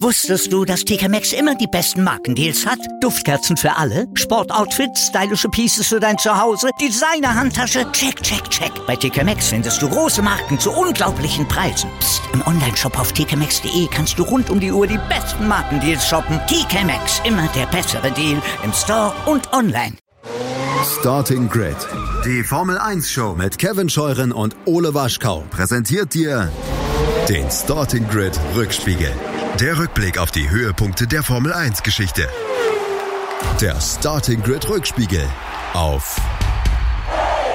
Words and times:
Wusstest 0.00 0.52
du, 0.52 0.64
dass 0.64 0.84
TK 0.84 1.08
Maxx 1.08 1.32
immer 1.32 1.54
die 1.54 1.66
besten 1.66 2.04
Markendeals 2.04 2.66
hat? 2.66 2.78
Duftkerzen 3.00 3.56
für 3.56 3.74
alle, 3.76 4.06
Sportoutfits, 4.14 5.08
stylische 5.08 5.48
Pieces 5.48 5.86
für 5.88 5.98
dein 5.98 6.18
Zuhause, 6.18 6.68
Designer-Handtasche, 6.80 7.90
check, 7.92 8.22
check, 8.22 8.48
check. 8.50 8.70
Bei 8.86 8.94
TK 8.94 9.24
Maxx 9.24 9.48
findest 9.48 9.80
du 9.82 9.88
große 9.88 10.22
Marken 10.22 10.60
zu 10.60 10.70
unglaublichen 10.70 11.48
Preisen. 11.48 11.90
Psst. 11.98 12.22
im 12.32 12.46
Onlineshop 12.46 12.98
auf 12.98 13.12
tkmaxx.de 13.12 13.88
kannst 13.90 14.18
du 14.18 14.22
rund 14.22 14.50
um 14.50 14.60
die 14.60 14.70
Uhr 14.70 14.86
die 14.86 15.00
besten 15.08 15.48
Markendeals 15.48 16.06
shoppen. 16.06 16.38
TK 16.46 16.84
Maxx, 16.84 17.22
immer 17.24 17.48
der 17.56 17.66
bessere 17.66 18.12
Deal 18.12 18.40
im 18.62 18.72
Store 18.72 19.12
und 19.26 19.52
online. 19.52 19.96
Starting 21.00 21.48
Grid, 21.48 21.76
die 22.24 22.44
Formel 22.44 22.78
1 22.78 23.10
Show 23.10 23.34
mit 23.34 23.58
Kevin 23.58 23.88
Scheuren 23.88 24.30
und 24.30 24.54
Ole 24.66 24.94
Waschkau 24.94 25.44
präsentiert 25.50 26.14
dir 26.14 26.52
den 27.28 27.50
Starting 27.50 28.06
Grid 28.08 28.38
Rückspiegel. 28.54 29.12
Der 29.60 29.78
Rückblick 29.78 30.18
auf 30.18 30.30
die 30.30 30.50
Höhepunkte 30.50 31.06
der 31.06 31.22
Formel 31.22 31.50
1 31.50 31.82
Geschichte. 31.82 32.28
Der 33.58 33.80
Starting 33.80 34.42
Grid 34.42 34.68
Rückspiegel 34.68 35.24
auf 35.72 36.20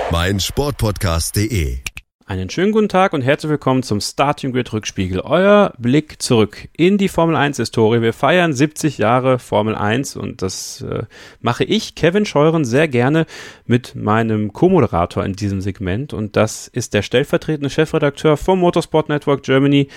meinsportpodcast.de. 0.09 1.77
Einen 2.25 2.49
schönen 2.49 2.71
guten 2.71 2.89
Tag 2.89 3.13
und 3.13 3.21
herzlich 3.21 3.51
willkommen 3.51 3.83
zum 3.83 4.01
Starting 4.01 4.51
Grid 4.51 4.73
Rückspiegel. 4.73 5.19
Euer 5.19 5.73
Blick 5.77 6.21
zurück 6.21 6.69
in 6.75 6.97
die 6.97 7.07
Formel 7.07 7.35
1 7.35 7.57
Historie. 7.57 8.01
Wir 8.01 8.13
feiern 8.13 8.53
70 8.53 8.97
Jahre 8.97 9.37
Formel 9.37 9.75
1 9.75 10.15
und 10.15 10.41
das 10.41 10.81
äh, 10.81 11.03
mache 11.39 11.65
ich, 11.65 11.93
Kevin 11.93 12.25
Scheuren, 12.25 12.65
sehr 12.65 12.87
gerne 12.87 13.27
mit 13.67 13.93
meinem 13.93 14.53
Co-Moderator 14.53 15.23
in 15.23 15.33
diesem 15.33 15.61
Segment 15.61 16.13
und 16.13 16.35
das 16.35 16.67
ist 16.67 16.95
der 16.95 17.03
stellvertretende 17.03 17.69
Chefredakteur 17.69 18.37
vom 18.37 18.59
Motorsport 18.59 19.09
Network 19.09 19.43
Germany, 19.43 19.89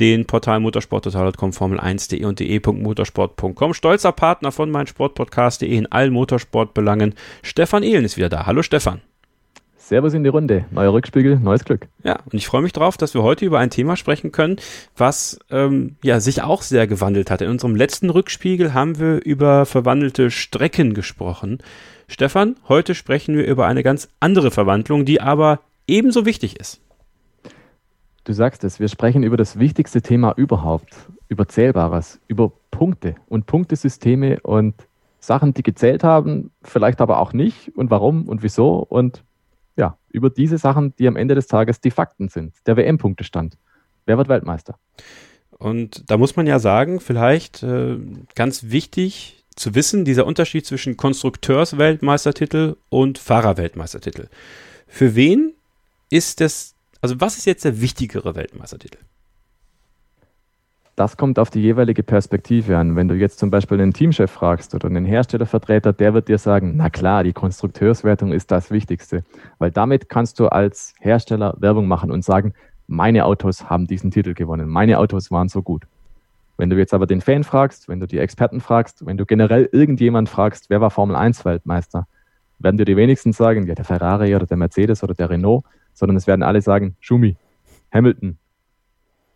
den 0.00 0.26
Portal 0.26 0.60
motorsporttotal.com, 0.60 1.50
formel1.de 1.50 2.24
und 2.24 2.40
de.motorsport.com. 2.40 3.74
Stolzer 3.74 4.12
Partner 4.12 4.52
von 4.52 4.70
meinsportpodcast.de 4.70 5.76
in 5.76 5.90
allen 5.90 6.12
Motorsportbelangen. 6.12 7.14
Stefan 7.42 7.82
Ehlen 7.82 8.04
ist 8.04 8.16
wieder 8.16 8.28
da. 8.28 8.46
Hallo 8.46 8.62
Stefan. 8.62 9.00
Servus 9.76 10.14
in 10.14 10.22
die 10.22 10.30
Runde. 10.30 10.64
Neuer 10.70 10.92
Rückspiegel, 10.92 11.38
neues 11.38 11.64
Glück. 11.64 11.88
Ja, 12.04 12.20
und 12.24 12.34
ich 12.34 12.46
freue 12.46 12.62
mich 12.62 12.72
drauf, 12.72 12.96
dass 12.96 13.14
wir 13.14 13.22
heute 13.22 13.44
über 13.44 13.58
ein 13.58 13.68
Thema 13.68 13.96
sprechen 13.96 14.32
können, 14.32 14.56
was 14.96 15.38
ähm, 15.50 15.96
ja 16.02 16.20
sich 16.20 16.42
auch 16.42 16.62
sehr 16.62 16.86
gewandelt 16.86 17.30
hat. 17.30 17.42
In 17.42 17.50
unserem 17.50 17.74
letzten 17.74 18.08
Rückspiegel 18.08 18.74
haben 18.74 18.98
wir 18.98 19.22
über 19.24 19.66
verwandelte 19.66 20.30
Strecken 20.30 20.94
gesprochen. 20.94 21.58
Stefan, 22.06 22.56
heute 22.68 22.94
sprechen 22.94 23.36
wir 23.36 23.44
über 23.44 23.66
eine 23.66 23.82
ganz 23.82 24.08
andere 24.20 24.50
Verwandlung, 24.50 25.04
die 25.04 25.20
aber 25.20 25.60
ebenso 25.86 26.24
wichtig 26.24 26.58
ist. 26.58 26.80
Du 28.24 28.32
sagst 28.32 28.62
es, 28.62 28.78
wir 28.78 28.88
sprechen 28.88 29.24
über 29.24 29.36
das 29.36 29.58
wichtigste 29.58 30.00
Thema 30.00 30.32
überhaupt, 30.36 30.94
über 31.28 31.48
Zählbares, 31.48 32.20
über 32.28 32.52
Punkte 32.70 33.16
und 33.28 33.46
Punktesysteme 33.46 34.40
und 34.40 34.74
Sachen, 35.18 35.54
die 35.54 35.62
gezählt 35.62 36.04
haben, 36.04 36.50
vielleicht 36.62 37.00
aber 37.00 37.18
auch 37.18 37.32
nicht 37.32 37.72
und 37.76 37.90
warum 37.90 38.28
und 38.28 38.42
wieso 38.42 38.76
und 38.78 39.24
ja, 39.76 39.96
über 40.10 40.30
diese 40.30 40.58
Sachen, 40.58 40.94
die 40.96 41.08
am 41.08 41.16
Ende 41.16 41.34
des 41.34 41.46
Tages 41.46 41.80
die 41.80 41.90
Fakten 41.90 42.28
sind, 42.28 42.54
der 42.66 42.76
WM-Punktestand. 42.76 43.56
Wer 44.04 44.18
wird 44.18 44.28
Weltmeister? 44.28 44.78
Und 45.50 46.10
da 46.10 46.16
muss 46.16 46.36
man 46.36 46.46
ja 46.46 46.58
sagen, 46.58 47.00
vielleicht 47.00 47.62
äh, 47.62 47.96
ganz 48.34 48.70
wichtig 48.70 49.44
zu 49.54 49.74
wissen, 49.74 50.04
dieser 50.04 50.26
Unterschied 50.26 50.66
zwischen 50.66 50.96
Konstrukteursweltmeistertitel 50.96 52.76
und 52.88 53.18
Fahrerweltmeistertitel. 53.18 54.28
Für 54.86 55.14
wen 55.14 55.54
ist 56.10 56.40
das 56.40 56.74
also 57.02 57.20
was 57.20 57.36
ist 57.36 57.44
jetzt 57.44 57.64
der 57.64 57.80
wichtigere 57.80 58.34
Weltmeistertitel? 58.34 58.98
Das 60.94 61.16
kommt 61.16 61.38
auf 61.38 61.50
die 61.50 61.60
jeweilige 61.60 62.02
Perspektive 62.02 62.76
an. 62.78 62.96
Wenn 62.96 63.08
du 63.08 63.14
jetzt 63.14 63.38
zum 63.38 63.50
Beispiel 63.50 63.80
einen 63.80 63.92
Teamchef 63.92 64.30
fragst 64.30 64.74
oder 64.74 64.86
einen 64.86 65.04
Herstellervertreter, 65.04 65.92
der 65.92 66.14
wird 66.14 66.28
dir 66.28 66.38
sagen, 66.38 66.74
na 66.76 66.90
klar, 66.90 67.24
die 67.24 67.32
Konstrukteurswertung 67.32 68.32
ist 68.32 68.50
das 68.50 68.70
Wichtigste, 68.70 69.24
weil 69.58 69.70
damit 69.70 70.08
kannst 70.08 70.38
du 70.38 70.48
als 70.48 70.94
Hersteller 71.00 71.56
Werbung 71.58 71.88
machen 71.88 72.12
und 72.12 72.24
sagen, 72.24 72.54
meine 72.86 73.24
Autos 73.24 73.68
haben 73.70 73.86
diesen 73.86 74.10
Titel 74.10 74.34
gewonnen, 74.34 74.68
meine 74.68 74.98
Autos 74.98 75.30
waren 75.30 75.48
so 75.48 75.62
gut. 75.62 75.84
Wenn 76.58 76.68
du 76.68 76.76
jetzt 76.76 76.92
aber 76.92 77.06
den 77.06 77.22
Fan 77.22 77.42
fragst, 77.42 77.88
wenn 77.88 77.98
du 77.98 78.06
die 78.06 78.18
Experten 78.18 78.60
fragst, 78.60 79.04
wenn 79.06 79.16
du 79.16 79.24
generell 79.24 79.68
irgendjemand 79.72 80.28
fragst, 80.28 80.68
wer 80.68 80.82
war 80.82 80.90
Formel 80.90 81.16
1 81.16 81.44
Weltmeister, 81.44 82.06
werden 82.58 82.76
dir 82.76 82.84
die 82.84 82.96
wenigsten 82.96 83.32
sagen, 83.32 83.66
ja, 83.66 83.74
der 83.74 83.86
Ferrari 83.86 84.36
oder 84.36 84.46
der 84.46 84.58
Mercedes 84.58 85.02
oder 85.02 85.14
der 85.14 85.30
Renault, 85.30 85.64
sondern 85.92 86.16
es 86.16 86.26
werden 86.26 86.42
alle 86.42 86.60
sagen, 86.60 86.96
Schumi, 87.00 87.36
Hamilton, 87.92 88.38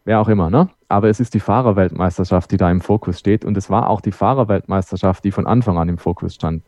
wer 0.05 0.21
auch 0.21 0.29
immer. 0.29 0.51
Ne? 0.51 0.71
Aber 0.89 1.09
es 1.09 1.21
ist 1.21 1.35
die 1.35 1.41
Fahrerweltmeisterschaft, 1.41 2.51
die 2.51 2.57
da 2.57 2.71
im 2.71 2.81
Fokus 2.81 3.19
steht. 3.19 3.45
Und 3.45 3.57
es 3.57 3.69
war 3.69 3.89
auch 3.91 4.01
die 4.01 4.13
Fahrerweltmeisterschaft, 4.13 5.25
die 5.25 5.33
von 5.33 5.47
Anfang 5.47 5.79
an 5.79 5.89
im 5.89 5.99
Fokus 5.99 6.35
stand. 6.35 6.63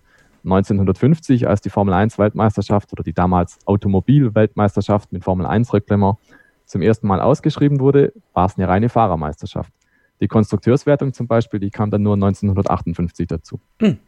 1950, 0.44 1.48
als 1.48 1.60
die 1.60 1.70
Formel 1.70 1.94
1 1.94 2.18
Weltmeisterschaft 2.18 2.92
oder 2.92 3.02
die 3.02 3.12
damals 3.12 3.58
Automobil-Weltmeisterschaft 3.66 5.12
mit 5.12 5.24
Formel 5.24 5.46
1 5.46 5.72
Reglement 5.72 6.16
zum 6.64 6.82
ersten 6.82 7.06
Mal 7.06 7.20
ausgeschrieben 7.20 7.80
wurde, 7.80 8.12
war 8.34 8.46
es 8.46 8.56
eine 8.56 8.68
reine 8.68 8.88
Fahrermeisterschaft. 8.88 9.72
Die 10.20 10.28
Konstrukteurswertung 10.28 11.12
zum 11.12 11.26
Beispiel, 11.26 11.60
die 11.60 11.70
kam 11.70 11.90
dann 11.90 12.02
nur 12.02 12.14
1958 12.14 13.26
dazu. 13.26 13.60
Hm. 13.80 13.98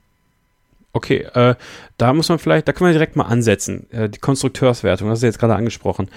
Okay, 0.92 1.26
äh, 1.34 1.54
da 1.98 2.12
muss 2.12 2.28
man 2.28 2.40
vielleicht, 2.40 2.66
da 2.66 2.72
können 2.72 2.88
wir 2.88 2.94
direkt 2.94 3.14
mal 3.14 3.24
ansetzen. 3.24 3.88
Äh, 3.90 4.08
die 4.08 4.18
Konstrukteurswertung, 4.18 5.08
das 5.08 5.20
ist 5.20 5.24
jetzt 5.24 5.38
gerade 5.38 5.54
angesprochen. 5.54 6.08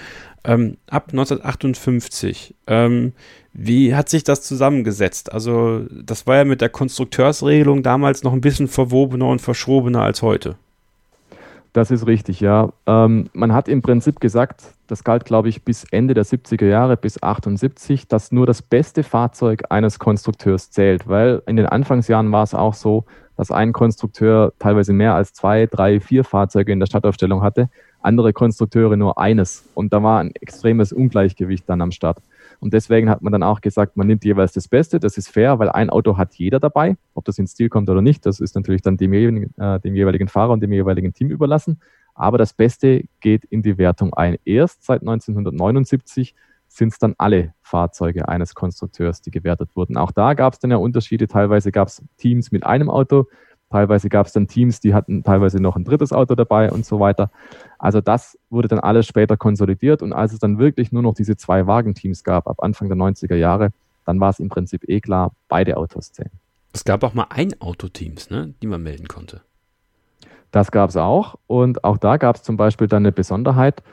Ähm, 0.43 0.77
ab 0.87 1.09
1958, 1.11 2.55
ähm, 2.67 3.13
wie 3.53 3.95
hat 3.95 4.09
sich 4.09 4.23
das 4.23 4.41
zusammengesetzt? 4.41 5.31
Also, 5.31 5.85
das 5.91 6.25
war 6.25 6.37
ja 6.37 6.43
mit 6.43 6.61
der 6.61 6.69
Konstrukteursregelung 6.69 7.83
damals 7.83 8.23
noch 8.23 8.33
ein 8.33 8.41
bisschen 8.41 8.67
verwobener 8.67 9.27
und 9.27 9.41
verschrobener 9.41 10.01
als 10.01 10.23
heute. 10.23 10.55
Das 11.73 11.89
ist 11.89 12.05
richtig, 12.05 12.39
ja. 12.39 12.71
Ähm, 12.85 13.29
man 13.33 13.51
hat 13.51 13.67
im 13.67 13.81
Prinzip 13.81 14.19
gesagt, 14.19 14.63
das 14.85 15.03
galt, 15.03 15.25
glaube 15.25 15.49
ich, 15.49 15.63
bis 15.63 15.85
Ende 15.85 16.13
der 16.13 16.23
70er 16.23 16.67
Jahre, 16.67 16.97
bis 16.97 17.21
78, 17.21 18.07
dass 18.07 18.31
nur 18.31 18.45
das 18.45 18.61
beste 18.61 19.01
Fahrzeug 19.01 19.63
eines 19.69 19.97
Konstrukteurs 19.97 20.69
zählt, 20.69 21.07
weil 21.07 21.41
in 21.47 21.55
den 21.55 21.65
Anfangsjahren 21.65 22.31
war 22.31 22.43
es 22.43 22.53
auch 22.53 22.75
so, 22.75 23.05
dass 23.37 23.49
ein 23.49 23.73
Konstrukteur 23.73 24.53
teilweise 24.59 24.93
mehr 24.93 25.15
als 25.15 25.33
zwei, 25.33 25.65
drei, 25.65 25.99
vier 25.99 26.23
Fahrzeuge 26.23 26.71
in 26.71 26.79
der 26.79 26.85
Stadtaufstellung 26.85 27.41
hatte, 27.41 27.69
andere 28.01 28.33
Konstrukteure 28.33 28.95
nur 28.95 29.17
eines. 29.17 29.67
Und 29.73 29.93
da 29.93 30.03
war 30.03 30.19
ein 30.19 30.31
extremes 30.35 30.93
Ungleichgewicht 30.93 31.67
dann 31.67 31.81
am 31.81 31.91
Start. 31.91 32.19
Und 32.63 32.73
deswegen 32.73 33.09
hat 33.09 33.21
man 33.21 33.33
dann 33.33 33.43
auch 33.43 33.59
gesagt, 33.59 33.97
man 33.97 34.07
nimmt 34.07 34.23
jeweils 34.23 34.53
das 34.53 34.69
Beste, 34.69 34.97
das 34.97 35.17
ist 35.17 35.27
fair, 35.27 35.59
weil 35.59 35.67
ein 35.67 35.89
Auto 35.89 36.17
hat 36.17 36.33
jeder 36.35 36.61
dabei. 36.61 36.95
Ob 37.13 37.25
das 37.25 37.37
ins 37.37 37.51
Stil 37.51 37.67
kommt 37.67 37.89
oder 37.89 38.01
nicht, 38.01 38.25
das 38.25 38.39
ist 38.39 38.55
natürlich 38.55 38.81
dann 38.81 38.95
dem, 38.95 39.11
äh, 39.11 39.79
dem 39.81 39.95
jeweiligen 39.95 40.29
Fahrer 40.29 40.53
und 40.53 40.63
dem 40.63 40.71
jeweiligen 40.71 41.13
Team 41.13 41.29
überlassen. 41.29 41.81
Aber 42.15 42.37
das 42.37 42.53
Beste 42.53 43.03
geht 43.19 43.43
in 43.43 43.63
die 43.63 43.77
Wertung 43.77 44.13
ein. 44.13 44.37
Erst 44.45 44.85
seit 44.85 45.01
1979 45.01 46.35
sind 46.69 46.93
es 46.93 46.99
dann 46.99 47.15
alle 47.17 47.53
Fahrzeuge 47.61 48.29
eines 48.29 48.55
Konstrukteurs, 48.55 49.21
die 49.21 49.31
gewertet 49.31 49.75
wurden. 49.75 49.97
Auch 49.97 50.13
da 50.13 50.33
gab 50.33 50.53
es 50.53 50.59
dann 50.59 50.71
ja 50.71 50.77
Unterschiede. 50.77 51.27
Teilweise 51.27 51.73
gab 51.73 51.89
es 51.89 52.01
Teams 52.15 52.53
mit 52.53 52.65
einem 52.65 52.89
Auto, 52.89 53.25
teilweise 53.73 54.07
gab 54.07 54.27
es 54.27 54.33
dann 54.33 54.47
Teams, 54.47 54.79
die 54.79 54.93
hatten 54.93 55.23
teilweise 55.23 55.59
noch 55.59 55.75
ein 55.75 55.83
drittes 55.83 56.13
Auto 56.13 56.35
dabei 56.35 56.71
und 56.71 56.85
so 56.85 56.99
weiter. 56.99 57.31
Also 57.79 58.01
das 58.01 58.37
wurde 58.49 58.67
dann 58.67 58.79
alles 58.79 59.07
später 59.07 59.35
konsolidiert 59.35 60.01
und 60.01 60.13
als 60.13 60.31
es 60.31 60.39
dann 60.39 60.59
wirklich 60.59 60.91
nur 60.91 61.01
noch 61.01 61.15
diese 61.15 61.35
zwei 61.35 61.67
Wagenteams 61.67 62.23
gab, 62.23 62.47
ab 62.47 62.61
Anfang 62.61 62.87
der 62.87 62.97
90er 62.97 63.35
Jahre, 63.35 63.71
dann 64.05 64.19
war 64.19 64.29
es 64.29 64.39
im 64.39 64.49
Prinzip 64.49 64.87
eh 64.87 65.01
klar, 65.01 65.31
beide 65.49 65.77
Autos 65.77 66.11
zählen. 66.11 66.31
Es 66.71 66.85
gab 66.85 67.03
auch 67.03 67.13
mal 67.13 67.27
ein 67.29 67.59
Autoteams, 67.59 68.29
ne, 68.29 68.53
die 68.61 68.67
man 68.67 68.81
melden 68.83 69.07
konnte. 69.07 69.41
Das 70.51 70.71
gab 70.71 70.91
es 70.91 70.97
auch 70.97 71.35
und 71.47 71.83
auch 71.83 71.97
da 71.97 72.17
gab 72.17 72.35
es 72.35 72.43
zum 72.43 72.57
Beispiel 72.57 72.87
dann 72.87 73.03
eine 73.03 73.11
Besonderheit, 73.11 73.83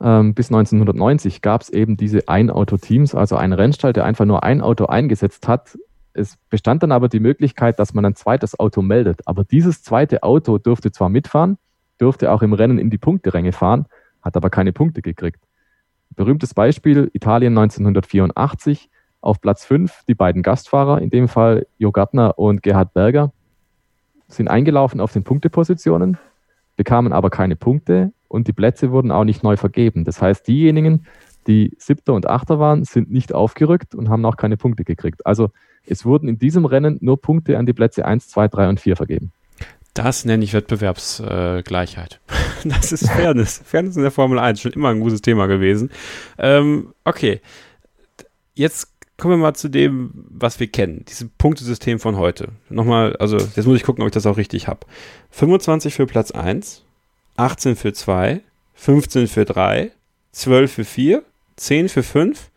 ähm, 0.00 0.34
bis 0.34 0.48
1990 0.48 1.42
gab 1.42 1.62
es 1.62 1.70
eben 1.70 1.96
diese 1.96 2.28
Ein-Auto-Teams, 2.28 3.14
also 3.14 3.36
ein 3.36 3.52
Rennstall, 3.52 3.92
der 3.92 4.04
einfach 4.04 4.24
nur 4.24 4.44
ein 4.44 4.60
Auto 4.60 4.86
eingesetzt 4.86 5.48
hat. 5.48 5.76
Es 6.18 6.36
bestand 6.50 6.82
dann 6.82 6.92
aber 6.92 7.08
die 7.08 7.20
Möglichkeit, 7.20 7.78
dass 7.78 7.94
man 7.94 8.04
ein 8.04 8.16
zweites 8.16 8.58
Auto 8.58 8.82
meldet. 8.82 9.26
Aber 9.26 9.44
dieses 9.44 9.82
zweite 9.82 10.22
Auto 10.22 10.58
durfte 10.58 10.90
zwar 10.90 11.08
mitfahren, 11.08 11.58
durfte 11.98 12.32
auch 12.32 12.42
im 12.42 12.52
Rennen 12.52 12.78
in 12.78 12.90
die 12.90 12.98
Punkteränge 12.98 13.52
fahren, 13.52 13.86
hat 14.22 14.36
aber 14.36 14.50
keine 14.50 14.72
Punkte 14.72 15.02
gekriegt. 15.02 15.40
Berühmtes 16.10 16.54
Beispiel 16.54 17.10
Italien 17.12 17.56
1984 17.56 18.90
auf 19.20 19.40
Platz 19.40 19.64
5 19.64 20.04
die 20.08 20.14
beiden 20.14 20.42
Gastfahrer, 20.42 21.00
in 21.00 21.10
dem 21.10 21.28
Fall 21.28 21.66
Jo 21.78 21.92
Gartner 21.92 22.38
und 22.38 22.62
Gerhard 22.62 22.94
Berger, 22.94 23.32
sind 24.26 24.48
eingelaufen 24.48 25.00
auf 25.00 25.12
den 25.12 25.24
Punktepositionen, 25.24 26.18
bekamen 26.76 27.12
aber 27.12 27.30
keine 27.30 27.56
Punkte 27.56 28.12
und 28.28 28.46
die 28.46 28.52
Plätze 28.52 28.90
wurden 28.92 29.10
auch 29.10 29.24
nicht 29.24 29.42
neu 29.42 29.56
vergeben. 29.56 30.04
Das 30.04 30.20
heißt, 30.20 30.46
diejenigen, 30.46 31.06
die 31.48 31.74
Siebter 31.78 32.12
und 32.14 32.28
Achter 32.28 32.60
waren, 32.60 32.84
sind 32.84 33.10
nicht 33.10 33.34
aufgerückt 33.34 33.94
und 33.94 34.08
haben 34.08 34.24
auch 34.24 34.36
keine 34.36 34.56
Punkte 34.56 34.84
gekriegt. 34.84 35.26
Also 35.26 35.50
es 35.86 36.04
wurden 36.04 36.28
in 36.28 36.38
diesem 36.38 36.64
Rennen 36.64 36.98
nur 37.00 37.20
Punkte 37.20 37.58
an 37.58 37.66
die 37.66 37.72
Plätze 37.72 38.04
1, 38.04 38.28
2, 38.28 38.48
3 38.48 38.68
und 38.68 38.80
4 38.80 38.96
vergeben. 38.96 39.32
Das 39.94 40.24
nenne 40.24 40.44
ich 40.44 40.54
Wettbewerbsgleichheit. 40.54 42.20
Äh, 42.28 42.68
das 42.68 42.92
ist 42.92 43.10
Fairness. 43.10 43.62
Fairness 43.64 43.96
in 43.96 44.02
der 44.02 44.10
Formel 44.10 44.38
1, 44.38 44.60
schon 44.60 44.72
immer 44.72 44.90
ein 44.90 45.00
gutes 45.00 45.22
Thema 45.22 45.46
gewesen. 45.46 45.90
Ähm, 46.38 46.92
okay, 47.04 47.40
jetzt 48.54 48.92
kommen 49.16 49.34
wir 49.34 49.38
mal 49.38 49.54
zu 49.54 49.68
dem, 49.68 50.10
was 50.28 50.60
wir 50.60 50.68
kennen. 50.68 51.04
Dieses 51.08 51.28
Punktesystem 51.38 51.98
von 51.98 52.16
heute. 52.16 52.50
Nochmal, 52.68 53.16
also 53.16 53.38
jetzt 53.38 53.66
muss 53.66 53.76
ich 53.76 53.82
gucken, 53.82 54.02
ob 54.02 54.08
ich 54.08 54.14
das 54.14 54.26
auch 54.26 54.36
richtig 54.36 54.68
habe. 54.68 54.80
25 55.30 55.94
für 55.94 56.06
Platz 56.06 56.30
1, 56.30 56.84
18 57.36 57.74
für 57.74 57.92
2, 57.92 58.40
15 58.74 59.26
für 59.26 59.44
3, 59.44 59.90
12 60.32 60.72
für 60.72 60.84
4, 60.84 61.24
10 61.58 61.88
für 61.88 62.02
5, 62.02 62.50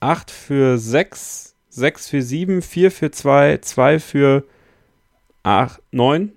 8 0.00 0.30
für 0.30 0.78
6, 0.78 1.54
6 1.70 2.08
für 2.08 2.22
7, 2.22 2.62
4 2.62 2.90
für 2.90 3.10
2, 3.10 3.58
2 3.58 3.98
für 3.98 4.44
8, 5.42 5.80
9 5.90 6.32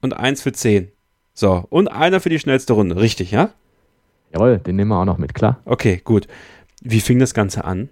und 0.00 0.16
1 0.16 0.42
für 0.42 0.52
10. 0.52 0.92
So, 1.34 1.64
und 1.70 1.88
einer 1.88 2.20
für 2.20 2.28
die 2.28 2.38
schnellste 2.38 2.74
Runde. 2.74 2.96
Richtig, 2.96 3.30
ja? 3.30 3.50
Jawohl, 4.32 4.58
den 4.58 4.76
nehmen 4.76 4.90
wir 4.90 5.00
auch 5.00 5.04
noch 5.04 5.18
mit, 5.18 5.34
klar. 5.34 5.60
Okay, 5.64 6.00
gut. 6.04 6.26
Wie 6.82 7.00
fing 7.00 7.18
das 7.18 7.34
Ganze 7.34 7.64
an? 7.64 7.88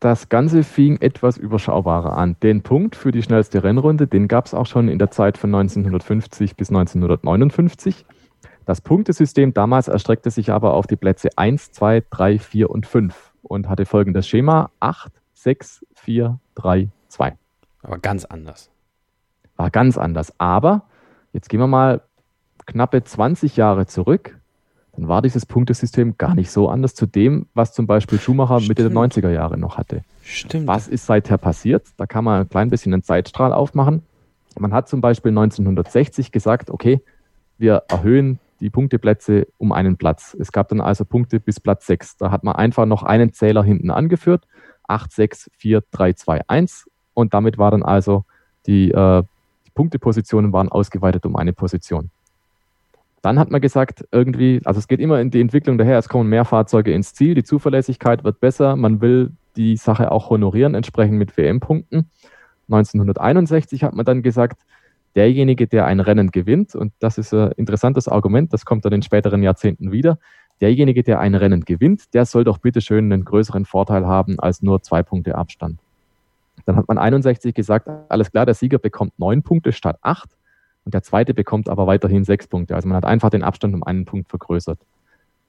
Das 0.00 0.28
Ganze 0.28 0.64
fing 0.64 1.00
etwas 1.00 1.36
überschaubarer 1.36 2.16
an. 2.16 2.36
Den 2.42 2.62
Punkt 2.62 2.96
für 2.96 3.12
die 3.12 3.22
schnellste 3.22 3.62
Rennrunde, 3.62 4.06
den 4.06 4.26
gab 4.26 4.46
es 4.46 4.54
auch 4.54 4.66
schon 4.66 4.88
in 4.88 4.98
der 4.98 5.10
Zeit 5.10 5.38
von 5.38 5.54
1950 5.54 6.56
bis 6.56 6.70
1959. 6.70 8.04
Das 8.64 8.80
Punktesystem 8.80 9.54
damals 9.54 9.88
erstreckte 9.88 10.30
sich 10.30 10.50
aber 10.50 10.74
auf 10.74 10.86
die 10.86 10.96
Plätze 10.96 11.30
1, 11.36 11.72
2, 11.72 12.04
3, 12.10 12.38
4 12.38 12.70
und 12.70 12.86
5 12.86 13.32
und 13.42 13.68
hatte 13.68 13.86
folgendes 13.86 14.28
Schema 14.28 14.70
8, 14.80 15.12
6, 15.34 15.86
4, 15.94 16.38
3, 16.54 16.88
2. 17.08 17.36
Aber 17.82 17.98
ganz 17.98 18.24
anders. 18.24 18.70
War 19.56 19.70
ganz 19.70 19.98
anders. 19.98 20.32
Aber 20.38 20.84
jetzt 21.32 21.48
gehen 21.48 21.60
wir 21.60 21.66
mal 21.66 22.02
knappe 22.66 23.02
20 23.02 23.56
Jahre 23.56 23.86
zurück 23.86 24.38
dann 24.92 25.08
war 25.08 25.22
dieses 25.22 25.46
Punktesystem 25.46 26.18
gar 26.18 26.34
nicht 26.34 26.50
so 26.50 26.68
anders 26.68 26.94
zu 26.94 27.06
dem, 27.06 27.46
was 27.54 27.72
zum 27.72 27.86
Beispiel 27.86 28.18
Schumacher 28.18 28.60
Stimmt. 28.60 28.78
Mitte 28.78 28.88
der 28.88 28.92
90er 28.92 29.30
Jahre 29.30 29.56
noch 29.56 29.78
hatte. 29.78 30.02
Stimmt. 30.22 30.66
Was 30.66 30.86
ist 30.86 31.06
seither 31.06 31.38
passiert? 31.38 31.86
Da 31.96 32.06
kann 32.06 32.24
man 32.24 32.42
ein 32.42 32.48
klein 32.48 32.68
bisschen 32.68 32.92
einen 32.92 33.02
Zeitstrahl 33.02 33.54
aufmachen. 33.54 34.02
Man 34.58 34.74
hat 34.74 34.88
zum 34.88 35.00
Beispiel 35.00 35.30
1960 35.30 36.30
gesagt, 36.30 36.70
okay, 36.70 37.00
wir 37.56 37.84
erhöhen 37.88 38.38
die 38.62 38.70
Punkteplätze 38.70 39.48
um 39.58 39.72
einen 39.72 39.96
Platz. 39.96 40.36
Es 40.38 40.52
gab 40.52 40.68
dann 40.68 40.80
also 40.80 41.04
Punkte 41.04 41.40
bis 41.40 41.60
Platz 41.60 41.86
6. 41.86 42.16
Da 42.16 42.30
hat 42.30 42.44
man 42.44 42.54
einfach 42.54 42.86
noch 42.86 43.02
einen 43.02 43.32
Zähler 43.32 43.62
hinten 43.64 43.90
angeführt. 43.90 44.46
8, 44.88 45.12
6, 45.12 45.50
4, 45.58 45.82
3, 45.90 46.12
2, 46.12 46.40
1. 46.48 46.88
Und 47.12 47.34
damit 47.34 47.58
war 47.58 47.70
dann 47.72 47.82
also 47.82 48.24
die, 48.66 48.90
äh, 48.90 49.22
die 49.66 49.70
Punktepositionen 49.74 50.52
waren 50.52 50.68
ausgeweitet 50.68 51.26
um 51.26 51.36
eine 51.36 51.52
Position. 51.52 52.10
Dann 53.20 53.38
hat 53.38 53.50
man 53.50 53.60
gesagt, 53.60 54.04
irgendwie, 54.10 54.60
also 54.64 54.78
es 54.78 54.88
geht 54.88 55.00
immer 55.00 55.20
in 55.20 55.30
die 55.30 55.40
Entwicklung 55.40 55.78
daher, 55.78 55.98
es 55.98 56.08
kommen 56.08 56.28
mehr 56.28 56.44
Fahrzeuge 56.44 56.92
ins 56.92 57.14
Ziel, 57.14 57.34
die 57.34 57.44
Zuverlässigkeit 57.44 58.24
wird 58.24 58.40
besser, 58.40 58.74
man 58.74 59.00
will 59.00 59.30
die 59.56 59.76
Sache 59.76 60.10
auch 60.10 60.30
honorieren, 60.30 60.74
entsprechend 60.74 61.18
mit 61.18 61.36
WM-Punkten. 61.36 62.10
1961 62.68 63.84
hat 63.84 63.94
man 63.94 64.04
dann 64.04 64.22
gesagt, 64.22 64.62
derjenige, 65.14 65.66
der 65.66 65.86
ein 65.86 66.00
Rennen 66.00 66.30
gewinnt, 66.30 66.74
und 66.74 66.92
das 66.98 67.18
ist 67.18 67.32
ein 67.34 67.52
interessantes 67.52 68.08
Argument, 68.08 68.52
das 68.52 68.64
kommt 68.64 68.84
dann 68.84 68.92
in 68.92 69.02
späteren 69.02 69.42
Jahrzehnten 69.42 69.92
wieder, 69.92 70.18
derjenige, 70.60 71.02
der 71.02 71.20
ein 71.20 71.34
Rennen 71.34 71.64
gewinnt, 71.64 72.14
der 72.14 72.24
soll 72.24 72.44
doch 72.44 72.58
bitte 72.58 72.80
schön 72.80 73.12
einen 73.12 73.24
größeren 73.24 73.64
Vorteil 73.64 74.06
haben 74.06 74.38
als 74.38 74.62
nur 74.62 74.82
zwei 74.82 75.02
Punkte 75.02 75.34
Abstand. 75.34 75.80
Dann 76.64 76.76
hat 76.76 76.88
man 76.88 76.98
61 76.98 77.54
gesagt, 77.54 77.88
alles 78.08 78.30
klar, 78.30 78.46
der 78.46 78.54
Sieger 78.54 78.78
bekommt 78.78 79.18
neun 79.18 79.42
Punkte 79.42 79.72
statt 79.72 79.98
acht 80.02 80.30
und 80.84 80.94
der 80.94 81.02
zweite 81.02 81.34
bekommt 81.34 81.68
aber 81.68 81.86
weiterhin 81.86 82.24
sechs 82.24 82.46
Punkte. 82.46 82.74
Also 82.74 82.88
man 82.88 82.96
hat 82.96 83.04
einfach 83.04 83.30
den 83.30 83.42
Abstand 83.42 83.74
um 83.74 83.82
einen 83.82 84.04
Punkt 84.04 84.28
vergrößert. 84.28 84.78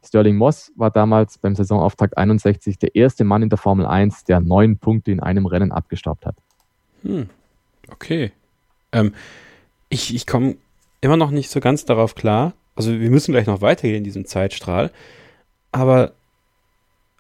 Sterling 0.06 0.36
Moss 0.36 0.71
war 0.75 0.92
damals 0.92 1.38
beim 1.38 1.56
Saisonauftakt 1.56 2.18
61 2.18 2.77
der 2.77 2.95
erste 2.95 3.24
Mann 3.24 3.42
in 3.42 3.50
der 3.50 3.57
Formel 3.57 3.86
1, 3.86 4.25
der 4.25 4.42
neun 4.42 4.77
Punkte 4.77 5.12
in 5.12 5.21
einem 5.21 5.45
Rennen 5.45 5.71
abgestaubt 5.71 6.25
hat. 6.25 6.36
Hm. 7.04 7.30
Okay. 7.89 8.31
Ähm, 8.92 9.13
ich 9.94 10.13
ich 10.16 10.28
komme 10.28 10.56
immer 11.01 11.18
noch 11.18 11.31
nicht 11.31 11.50
so 11.50 11.60
ganz 11.60 11.86
darauf 11.86 12.16
klar. 12.16 12.54
Also 12.75 13.00
wir 13.00 13.10
müssen 13.10 13.31
gleich 13.31 13.48
noch 13.48 13.62
weitergehen 13.62 13.98
in 13.98 14.04
diesem 14.04 14.25
Zeitstrahl. 14.25 14.92
Aber 15.72 16.13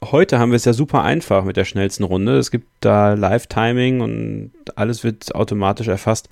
heute 0.03 0.39
haben 0.39 0.51
wir 0.51 0.55
es 0.55 0.65
ja 0.65 0.73
super 0.73 1.03
einfach 1.03 1.43
mit 1.43 1.57
der 1.57 1.65
schnellsten 1.65 2.03
Runde. 2.03 2.37
Es 2.37 2.51
gibt 2.51 2.67
da 2.81 3.13
Live-Timing 3.13 4.01
und 4.01 4.51
alles 4.75 5.03
wird 5.03 5.33
automatisch 5.35 5.87
erfasst 5.87 6.29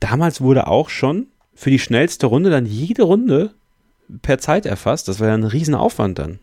damals 0.00 0.40
wurde 0.40 0.66
auch 0.66 0.88
schon 0.88 1.26
für 1.54 1.70
die 1.70 1.78
schnellste 1.78 2.26
Runde 2.26 2.50
dann 2.50 2.66
jede 2.66 3.02
Runde 3.02 3.50
per 4.22 4.38
Zeit 4.38 4.66
erfasst. 4.66 5.08
Das 5.08 5.20
war 5.20 5.28
ja 5.28 5.34
ein 5.34 5.44
Riesenaufwand 5.44 6.18
dann. 6.18 6.38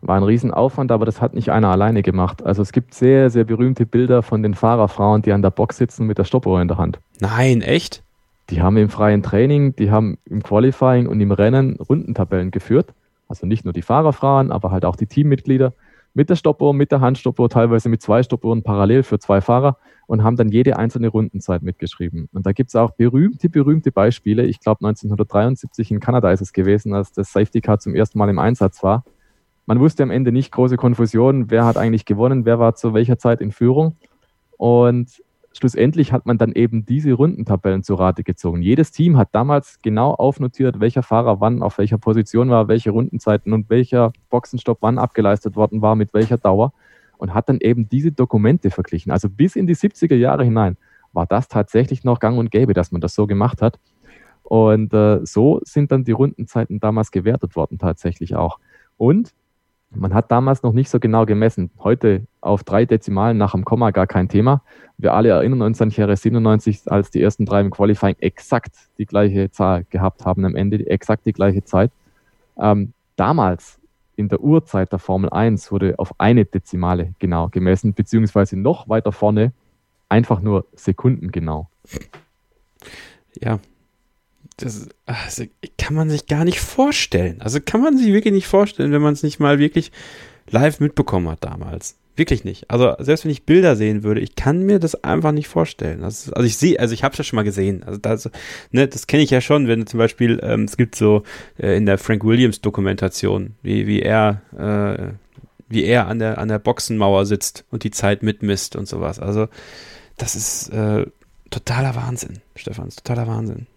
War 0.00 0.16
ein 0.16 0.22
Riesenaufwand, 0.22 0.92
aber 0.92 1.06
das 1.06 1.20
hat 1.20 1.34
nicht 1.34 1.50
einer 1.50 1.68
alleine 1.68 2.02
gemacht. 2.02 2.44
Also 2.44 2.62
es 2.62 2.72
gibt 2.72 2.94
sehr, 2.94 3.30
sehr 3.30 3.44
berühmte 3.44 3.84
Bilder 3.84 4.22
von 4.22 4.42
den 4.42 4.54
Fahrerfrauen, 4.54 5.22
die 5.22 5.32
an 5.32 5.42
der 5.42 5.50
Box 5.50 5.76
sitzen 5.76 6.06
mit 6.06 6.18
der 6.18 6.24
Stoppuhr 6.24 6.60
in 6.60 6.68
der 6.68 6.78
Hand. 6.78 7.00
Nein, 7.20 7.62
echt? 7.62 8.02
Die 8.50 8.62
haben 8.62 8.76
im 8.76 8.88
freien 8.88 9.22
Training, 9.22 9.76
die 9.76 9.90
haben 9.90 10.18
im 10.24 10.42
Qualifying 10.42 11.06
und 11.06 11.20
im 11.20 11.32
Rennen 11.32 11.76
Rundentabellen 11.76 12.50
geführt. 12.50 12.94
Also 13.28 13.46
nicht 13.46 13.64
nur 13.64 13.74
die 13.74 13.82
Fahrerfrauen, 13.82 14.50
aber 14.50 14.70
halt 14.70 14.84
auch 14.84 14.96
die 14.96 15.06
Teammitglieder 15.06 15.74
mit 16.14 16.30
der 16.30 16.36
Stoppuhr, 16.36 16.72
mit 16.72 16.90
der 16.90 17.00
Handstoppuhr, 17.00 17.50
teilweise 17.50 17.88
mit 17.88 18.00
zwei 18.00 18.22
Stoppuhren 18.22 18.62
parallel 18.62 19.02
für 19.02 19.18
zwei 19.18 19.40
Fahrer 19.40 19.76
und 20.06 20.24
haben 20.24 20.36
dann 20.36 20.48
jede 20.48 20.78
einzelne 20.78 21.08
Rundenzeit 21.08 21.62
mitgeschrieben. 21.62 22.28
Und 22.32 22.46
da 22.46 22.52
gibt 22.52 22.70
es 22.70 22.76
auch 22.76 22.92
berühmte, 22.92 23.50
berühmte 23.50 23.92
Beispiele. 23.92 24.46
Ich 24.46 24.60
glaube 24.60 24.78
1973 24.86 25.90
in 25.90 26.00
Kanada 26.00 26.32
ist 26.32 26.40
es 26.40 26.54
gewesen, 26.54 26.94
als 26.94 27.12
das 27.12 27.30
Safety 27.30 27.60
Car 27.60 27.78
zum 27.78 27.94
ersten 27.94 28.18
Mal 28.18 28.30
im 28.30 28.38
Einsatz 28.38 28.82
war. 28.82 29.04
Man 29.66 29.80
wusste 29.80 30.02
am 30.02 30.10
Ende 30.10 30.32
nicht 30.32 30.50
große 30.50 30.78
Konfusion, 30.78 31.50
wer 31.50 31.66
hat 31.66 31.76
eigentlich 31.76 32.06
gewonnen, 32.06 32.46
wer 32.46 32.58
war 32.58 32.74
zu 32.74 32.94
welcher 32.94 33.18
Zeit 33.18 33.42
in 33.42 33.52
Führung. 33.52 33.96
Und 34.56 35.22
schlussendlich 35.58 36.12
hat 36.12 36.24
man 36.24 36.38
dann 36.38 36.52
eben 36.52 36.86
diese 36.86 37.12
Rundentabellen 37.12 37.82
zu 37.82 37.94
Rate 37.94 38.22
gezogen. 38.22 38.62
Jedes 38.62 38.92
Team 38.92 39.16
hat 39.16 39.28
damals 39.32 39.78
genau 39.82 40.14
aufnotiert, 40.14 40.80
welcher 40.80 41.02
Fahrer 41.02 41.40
wann 41.40 41.62
auf 41.62 41.78
welcher 41.78 41.98
Position 41.98 42.48
war, 42.48 42.68
welche 42.68 42.90
Rundenzeiten 42.90 43.52
und 43.52 43.68
welcher 43.68 44.12
Boxenstopp 44.30 44.78
wann 44.80 44.98
abgeleistet 44.98 45.56
worden 45.56 45.82
war, 45.82 45.96
mit 45.96 46.14
welcher 46.14 46.38
Dauer 46.38 46.72
und 47.18 47.34
hat 47.34 47.48
dann 47.48 47.58
eben 47.60 47.88
diese 47.88 48.12
Dokumente 48.12 48.70
verglichen. 48.70 49.12
Also 49.12 49.28
bis 49.28 49.56
in 49.56 49.66
die 49.66 49.76
70er 49.76 50.14
Jahre 50.14 50.44
hinein 50.44 50.76
war 51.12 51.26
das 51.26 51.48
tatsächlich 51.48 52.04
noch 52.04 52.20
gang 52.20 52.38
und 52.38 52.50
gäbe, 52.50 52.72
dass 52.72 52.92
man 52.92 53.00
das 53.00 53.14
so 53.14 53.26
gemacht 53.26 53.60
hat. 53.60 53.78
Und 54.44 54.94
äh, 54.94 55.26
so 55.26 55.60
sind 55.64 55.92
dann 55.92 56.04
die 56.04 56.12
Rundenzeiten 56.12 56.80
damals 56.80 57.10
gewertet 57.10 57.56
worden, 57.56 57.78
tatsächlich 57.78 58.34
auch. 58.34 58.58
Und 58.96 59.34
man 59.90 60.14
hat 60.14 60.30
damals 60.30 60.62
noch 60.62 60.72
nicht 60.72 60.90
so 60.90 61.00
genau 61.00 61.24
gemessen. 61.26 61.70
Heute 61.78 62.26
auf 62.40 62.62
drei 62.62 62.84
Dezimalen 62.84 63.38
nach 63.38 63.52
dem 63.52 63.64
Komma 63.64 63.90
gar 63.90 64.06
kein 64.06 64.28
Thema. 64.28 64.62
Wir 64.98 65.14
alle 65.14 65.30
erinnern 65.30 65.62
uns 65.62 65.80
an 65.80 65.90
Jahre 65.90 66.16
97, 66.16 66.82
als 66.86 67.10
die 67.10 67.22
ersten 67.22 67.46
drei 67.46 67.60
im 67.60 67.70
Qualifying 67.70 68.16
exakt 68.20 68.74
die 68.98 69.06
gleiche 69.06 69.50
Zahl 69.50 69.84
gehabt 69.90 70.26
haben 70.26 70.44
am 70.44 70.56
Ende, 70.56 70.86
exakt 70.88 71.26
die 71.26 71.32
gleiche 71.32 71.64
Zeit. 71.64 71.90
Ähm, 72.58 72.92
damals 73.16 73.80
in 74.16 74.28
der 74.28 74.40
Uhrzeit 74.40 74.92
der 74.92 74.98
Formel 74.98 75.30
1 75.30 75.70
wurde 75.70 75.98
auf 75.98 76.12
eine 76.18 76.44
Dezimale 76.44 77.14
genau 77.18 77.48
gemessen, 77.48 77.94
beziehungsweise 77.94 78.58
noch 78.58 78.88
weiter 78.88 79.12
vorne 79.12 79.52
einfach 80.08 80.40
nur 80.40 80.66
Sekunden 80.74 81.30
genau. 81.30 81.68
Ja, 83.40 83.60
das 84.58 84.88
also, 85.06 85.44
kann 85.78 85.94
man 85.94 86.10
sich 86.10 86.26
gar 86.26 86.44
nicht 86.44 86.60
vorstellen. 86.60 87.40
Also 87.40 87.60
kann 87.64 87.80
man 87.80 87.96
sich 87.96 88.12
wirklich 88.12 88.34
nicht 88.34 88.48
vorstellen, 88.48 88.92
wenn 88.92 89.02
man 89.02 89.14
es 89.14 89.22
nicht 89.22 89.38
mal 89.38 89.58
wirklich 89.58 89.92
live 90.50 90.80
mitbekommen 90.80 91.28
hat 91.28 91.44
damals. 91.44 91.96
Wirklich 92.16 92.42
nicht. 92.42 92.68
Also 92.68 92.96
selbst 92.98 93.24
wenn 93.24 93.30
ich 93.30 93.44
Bilder 93.44 93.76
sehen 93.76 94.02
würde, 94.02 94.20
ich 94.20 94.34
kann 94.34 94.64
mir 94.64 94.80
das 94.80 95.04
einfach 95.04 95.30
nicht 95.30 95.46
vorstellen. 95.46 96.02
Also, 96.02 96.32
also 96.32 96.44
ich 96.44 96.56
sehe, 96.56 96.80
also 96.80 96.92
ich 96.92 97.04
habe 97.04 97.12
es 97.12 97.18
ja 97.18 97.24
schon 97.24 97.36
mal 97.36 97.44
gesehen. 97.44 97.84
Also 97.84 98.00
das, 98.00 98.28
ne, 98.72 98.88
das 98.88 99.06
kenne 99.06 99.22
ich 99.22 99.30
ja 99.30 99.40
schon, 99.40 99.68
wenn 99.68 99.86
zum 99.86 99.98
Beispiel 99.98 100.40
ähm, 100.42 100.64
es 100.64 100.76
gibt 100.76 100.96
so 100.96 101.22
äh, 101.58 101.76
in 101.76 101.86
der 101.86 101.96
Frank 101.96 102.24
Williams 102.24 102.60
Dokumentation, 102.60 103.54
wie 103.62 103.86
wie 103.86 104.02
er 104.02 104.42
äh, 104.58 105.12
wie 105.68 105.84
er 105.84 106.08
an 106.08 106.18
der 106.18 106.38
an 106.38 106.48
der 106.48 106.58
Boxenmauer 106.58 107.24
sitzt 107.24 107.64
und 107.70 107.84
die 107.84 107.92
Zeit 107.92 108.24
mitmisst 108.24 108.74
und 108.74 108.88
sowas. 108.88 109.20
Also 109.20 109.46
das 110.16 110.34
ist 110.34 110.70
äh, 110.70 111.06
totaler 111.50 111.94
Wahnsinn, 111.94 112.40
Stefan, 112.56 112.88
totaler 112.90 113.28
Wahnsinn. 113.28 113.68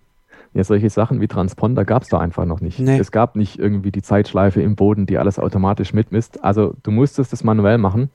Ja, 0.53 0.63
solche 0.65 0.89
Sachen 0.89 1.21
wie 1.21 1.27
Transponder 1.27 1.85
gab 1.85 2.03
es 2.03 2.09
da 2.09 2.19
einfach 2.19 2.45
noch 2.45 2.59
nicht. 2.59 2.79
Nee. 2.79 2.99
Es 2.99 3.11
gab 3.11 3.35
nicht 3.35 3.57
irgendwie 3.57 3.91
die 3.91 4.01
Zeitschleife 4.01 4.61
im 4.61 4.75
Boden, 4.75 5.05
die 5.05 5.17
alles 5.17 5.39
automatisch 5.39 5.93
mitmisst. 5.93 6.43
Also 6.43 6.73
du 6.83 6.91
musstest 6.91 7.31
das 7.31 7.43
manuell 7.43 7.77
machen. 7.77 8.09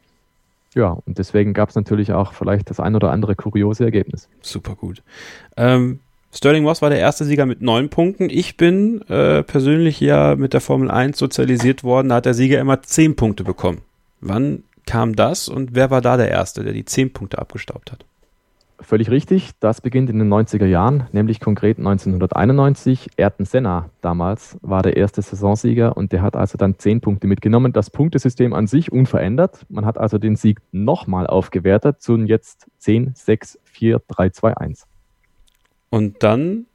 Ja, 0.75 0.99
und 1.07 1.17
deswegen 1.19 1.55
gab 1.55 1.71
es 1.71 1.75
natürlich 1.75 2.13
auch 2.13 2.35
vielleicht 2.35 2.69
das 2.69 2.81
ein 2.81 2.95
oder 2.95 3.11
andere 3.11 3.35
kuriose 3.35 3.85
Ergebnis. 3.85 4.29
Super 4.43 4.75
gut. 4.75 5.03
Ähm, 5.57 6.01
Sterling 6.35 6.65
Moss 6.65 6.83
war 6.83 6.91
der 6.91 6.99
erste 6.99 7.25
Sieger 7.25 7.47
mit 7.47 7.63
neun 7.63 7.89
Punkten. 7.89 8.29
Ich 8.29 8.59
bin 8.59 9.01
äh, 9.09 9.43
persönlich 9.43 10.01
ja 10.01 10.37
mit 10.37 10.53
der 10.53 10.61
Formel 10.61 10.91
1 10.91 11.17
sozialisiert 11.17 11.83
worden. 11.83 12.11
Da 12.11 12.17
hat 12.17 12.27
der 12.27 12.35
Sieger 12.35 12.61
immer 12.61 12.83
zehn 12.83 13.17
Punkte 13.17 13.43
bekommen. 13.43 13.81
Wann 14.21 14.63
kam 14.85 15.17
das 15.17 15.49
und 15.49 15.75
wer 15.75 15.91
war 15.91 16.03
da 16.03 16.19
der 16.19 16.29
Erste, 16.29 16.63
der 16.63 16.75
die 16.75 16.85
zehn 16.85 17.11
Punkte 17.11 17.39
abgestaubt 17.39 17.91
hat? 17.91 18.05
Völlig 18.81 19.11
richtig, 19.11 19.53
das 19.59 19.81
beginnt 19.81 20.11
in 20.11 20.19
den 20.19 20.33
90er 20.33 20.67
Jahren, 20.67 21.09
nämlich 21.13 21.41
konkret 21.41 21.79
1991. 21.79 23.09
Ayrton 23.17 23.47
Senna 23.47 23.89
damals 24.03 24.59
war 24.61 24.83
der 24.83 24.99
erste 24.99 25.23
Saisonsieger 25.23 25.97
und 25.97 26.13
der 26.13 26.21
hat 26.21 26.37
also 26.37 26.59
dann 26.59 26.79
10 26.79 27.01
Punkte 27.01 27.27
mitgenommen. 27.27 27.73
Das 27.73 27.89
Punktesystem 27.89 28.53
an 28.53 28.67
sich 28.67 28.93
unverändert. 28.93 29.65
Man 29.71 29.87
hat 29.87 29.97
also 29.97 30.19
den 30.19 30.37
Sieg 30.37 30.61
nochmal 30.73 31.27
aufgewertet 31.27 32.03
zu 32.03 32.17
jetzt 32.19 32.67
10, 32.79 33.13
6, 33.15 33.59
4, 33.65 34.03
3, 34.09 34.31
2, 34.31 34.57
1. 34.59 34.87
Und 35.89 36.23
dann 36.23 36.67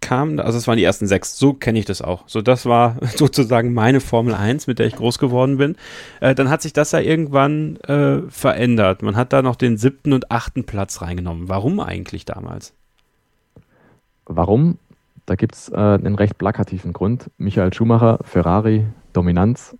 kam, 0.00 0.38
also 0.38 0.58
es 0.58 0.66
waren 0.66 0.76
die 0.76 0.84
ersten 0.84 1.06
sechs, 1.06 1.36
so 1.38 1.52
kenne 1.52 1.78
ich 1.78 1.84
das 1.84 2.02
auch. 2.02 2.24
So, 2.26 2.42
das 2.42 2.66
war 2.66 2.96
sozusagen 3.16 3.74
meine 3.74 4.00
Formel 4.00 4.34
1, 4.34 4.66
mit 4.66 4.78
der 4.78 4.86
ich 4.86 4.96
groß 4.96 5.18
geworden 5.18 5.58
bin. 5.58 5.76
Äh, 6.20 6.34
dann 6.34 6.50
hat 6.50 6.62
sich 6.62 6.72
das 6.72 6.92
ja 6.92 7.00
irgendwann 7.00 7.76
äh, 7.80 8.22
verändert. 8.28 9.02
Man 9.02 9.16
hat 9.16 9.32
da 9.32 9.42
noch 9.42 9.56
den 9.56 9.76
siebten 9.76 10.12
und 10.12 10.30
achten 10.30 10.64
Platz 10.64 11.02
reingenommen. 11.02 11.48
Warum 11.48 11.80
eigentlich 11.80 12.24
damals? 12.24 12.72
Warum? 14.24 14.78
Da 15.26 15.34
gibt 15.34 15.54
es 15.54 15.68
äh, 15.68 15.76
einen 15.76 16.14
recht 16.14 16.38
plakativen 16.38 16.92
Grund. 16.92 17.30
Michael 17.36 17.74
Schumacher, 17.74 18.18
Ferrari, 18.22 18.86
Dominanz. 19.12 19.76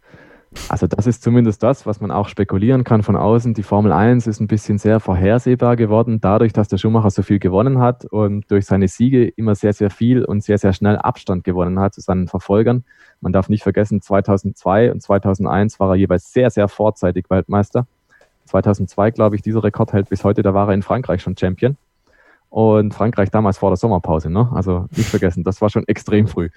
Also 0.68 0.86
das 0.86 1.06
ist 1.06 1.22
zumindest 1.22 1.62
das, 1.62 1.86
was 1.86 2.00
man 2.00 2.10
auch 2.10 2.28
spekulieren 2.28 2.82
kann 2.84 3.02
von 3.02 3.16
außen. 3.16 3.52
Die 3.52 3.62
Formel 3.62 3.92
1 3.92 4.26
ist 4.26 4.40
ein 4.40 4.46
bisschen 4.46 4.78
sehr 4.78 4.98
vorhersehbar 4.98 5.76
geworden, 5.76 6.20
dadurch, 6.20 6.52
dass 6.52 6.68
der 6.68 6.78
Schumacher 6.78 7.10
so 7.10 7.22
viel 7.22 7.38
gewonnen 7.38 7.80
hat 7.80 8.06
und 8.06 8.50
durch 8.50 8.64
seine 8.64 8.88
Siege 8.88 9.28
immer 9.28 9.54
sehr, 9.54 9.72
sehr 9.74 9.90
viel 9.90 10.24
und 10.24 10.42
sehr, 10.42 10.58
sehr 10.58 10.72
schnell 10.72 10.96
Abstand 10.96 11.44
gewonnen 11.44 11.78
hat 11.80 11.94
zu 11.94 12.00
seinen 12.00 12.28
Verfolgern. 12.28 12.84
Man 13.20 13.32
darf 13.32 13.48
nicht 13.48 13.62
vergessen, 13.62 14.00
2002 14.00 14.92
und 14.92 15.02
2001 15.02 15.80
war 15.80 15.90
er 15.90 15.96
jeweils 15.96 16.32
sehr, 16.32 16.50
sehr 16.50 16.68
vorzeitig 16.68 17.26
Weltmeister. 17.28 17.86
2002, 18.46 19.10
glaube 19.10 19.36
ich, 19.36 19.42
dieser 19.42 19.62
Rekord 19.62 19.92
hält 19.92 20.08
bis 20.08 20.24
heute, 20.24 20.42
da 20.42 20.54
war 20.54 20.68
er 20.68 20.74
in 20.74 20.82
Frankreich 20.82 21.20
schon 21.20 21.36
Champion. 21.36 21.76
Und 22.50 22.94
Frankreich 22.94 23.30
damals 23.30 23.58
vor 23.58 23.70
der 23.70 23.76
Sommerpause, 23.76 24.30
ne? 24.30 24.50
Also 24.54 24.86
nicht 24.96 25.08
vergessen, 25.08 25.44
das 25.44 25.60
war 25.60 25.68
schon 25.68 25.86
extrem 25.86 26.26
früh. 26.26 26.48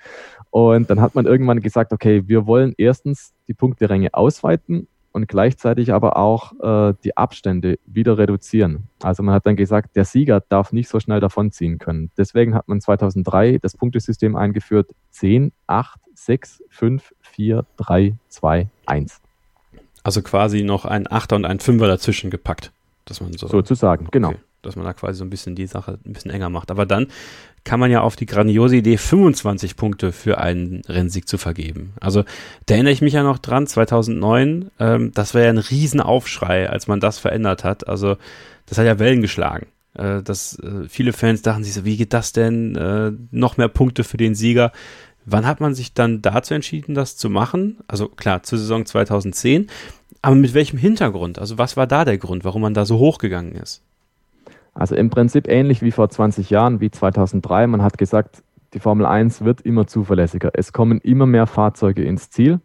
Und 0.50 0.90
dann 0.90 1.02
hat 1.02 1.16
man 1.16 1.26
irgendwann 1.26 1.60
gesagt, 1.60 1.92
okay, 1.92 2.24
wir 2.28 2.48
wollen 2.48 2.74
erstens 2.78 3.34
die 3.48 3.54
Punkteränge 3.54 4.14
ausweiten 4.14 4.88
und 5.12 5.28
gleichzeitig 5.28 5.94
aber 5.94 6.18
auch 6.18 6.54
äh, 6.62 6.94
die 7.04 7.18
Abstände 7.18 7.80
wieder 7.86 8.18
reduzieren. 8.18 8.88
Also 9.02 9.24
man 9.24 9.36
hat 9.36 9.46
dann 9.46 9.56
gesagt, 9.56 9.96
der 9.96 10.06
Sieger 10.06 10.42
darf 10.48 10.72
nicht 10.72 10.88
so 10.88 11.00
schnell 11.00 11.20
davonziehen 11.20 11.78
können. 11.78 12.12
Deswegen 12.18 12.56
hat 12.56 12.68
man 12.68 12.80
2003 12.80 13.60
das 13.62 13.76
Punktesystem 13.76 14.36
eingeführt, 14.36 14.92
10, 15.12 15.52
8, 15.68 16.00
6, 16.16 16.64
5, 16.70 17.14
4, 17.22 17.66
3, 17.78 18.16
2, 18.30 18.70
1. 18.86 19.22
Also 20.04 20.22
quasi 20.22 20.64
noch 20.64 20.86
ein 20.86 21.12
Achter 21.12 21.36
und 21.36 21.46
ein 21.46 21.60
Fünfer 21.60 21.88
dazwischen 21.88 22.32
gepackt. 22.32 22.72
Dass 23.06 23.22
man 23.22 23.34
so 23.34 23.48
Sozusagen, 23.48 24.08
genau. 24.12 24.34
Dass 24.62 24.75
man 24.75 24.86
da 24.86 24.94
quasi 24.94 25.18
so 25.18 25.24
ein 25.24 25.30
bisschen 25.30 25.56
die 25.56 25.68
Sache 25.68 25.98
ein 26.06 26.13
bisschen 26.13 26.32
enger 26.32 26.50
macht. 26.50 26.72
Aber 26.72 26.86
dann 26.86 27.08
kann 27.63 27.80
man 27.80 27.91
ja 27.91 28.01
auf 28.01 28.15
die 28.15 28.25
grandiose 28.25 28.77
Idee 28.77 28.98
25 28.98 29.75
Punkte 29.75 30.12
für 30.12 30.39
einen 30.39 30.82
Rennsieg 30.88 31.27
zu 31.27 31.38
vergeben. 31.38 31.94
Also 32.00 32.24
da 32.65 32.75
erinnere 32.75 32.94
ich 32.94 33.01
mich 33.01 33.13
ja 33.13 33.24
noch 33.24 33.38
dran, 33.38 33.68
2009, 33.68 34.72
ähm, 34.80 35.12
das 35.13 35.34
war 35.34 35.41
ja 35.41 35.50
ein 35.50 35.58
Riesenaufschrei, 35.58 36.70
als 36.70 36.88
man 36.88 37.00
das 37.00 37.20
verändert 37.20 37.63
hat. 37.63 37.88
Also 37.88 38.18
das 38.65 38.77
hat 38.77 38.86
ja 38.86 39.00
Wellen 39.00 39.22
geschlagen. 39.22 39.68
Äh, 39.94 40.24
dass 40.24 40.58
äh, 40.60 40.88
viele 40.88 41.13
Fans 41.13 41.41
dachten 41.41 41.63
sich 41.63 41.74
so, 41.74 41.86
wie 41.86 41.98
geht 41.98 42.13
das 42.13 42.34
denn? 42.34 42.75
Äh, 42.75 43.12
noch 43.32 43.58
mehr 43.58 43.68
Punkte 43.68 44.03
für 44.03 44.18
den 44.18 44.36
Sieger. 44.36 44.72
Wann 45.25 45.46
hat 45.46 45.60
man 45.60 45.75
sich 45.75 45.94
dann 45.94 46.22
dazu 46.22 46.53
entschieden, 46.53 46.96
das 46.96 47.18
zu 47.18 47.30
machen? 47.30 47.77
Also 47.88 48.08
klar, 48.08 48.41
zur 48.44 48.58
Saison 48.58 48.86
2010. 48.86 49.68
Aber 50.24 50.36
mit 50.36 50.53
welchem 50.53 50.77
Hintergrund? 50.77 51.39
Also 51.39 51.58
was 51.58 51.77
war 51.77 51.88
da 51.88 52.06
der 52.06 52.18
Grund, 52.18 52.44
warum 52.44 52.62
man 52.62 52.74
da 52.74 52.86
so 52.86 52.98
hochgegangen 52.98 53.53
ist? 53.53 53.84
Also 54.74 54.96
im 54.96 55.10
Prinzip 55.10 55.48
ähnlich 55.48 55.82
wie 55.82 55.92
vor 55.92 56.10
20 56.10 56.50
Jahren, 56.50 56.80
wie 56.80 56.92
2003. 56.92 57.68
Man 57.68 57.82
hat 57.82 57.98
gesagt, 57.98 58.44
die 58.74 58.80
Formel 58.80 59.06
1 59.06 59.44
wird 59.44 59.62
immer 59.62 59.86
zuverlässiger. 59.86 60.51
Es 60.54 60.72
kommen 60.72 61.00
immer 61.01 61.25
mehr 61.25 61.46
Fahrzeuge 61.46 62.04
ins 62.04 62.30
Ziel 62.30 62.62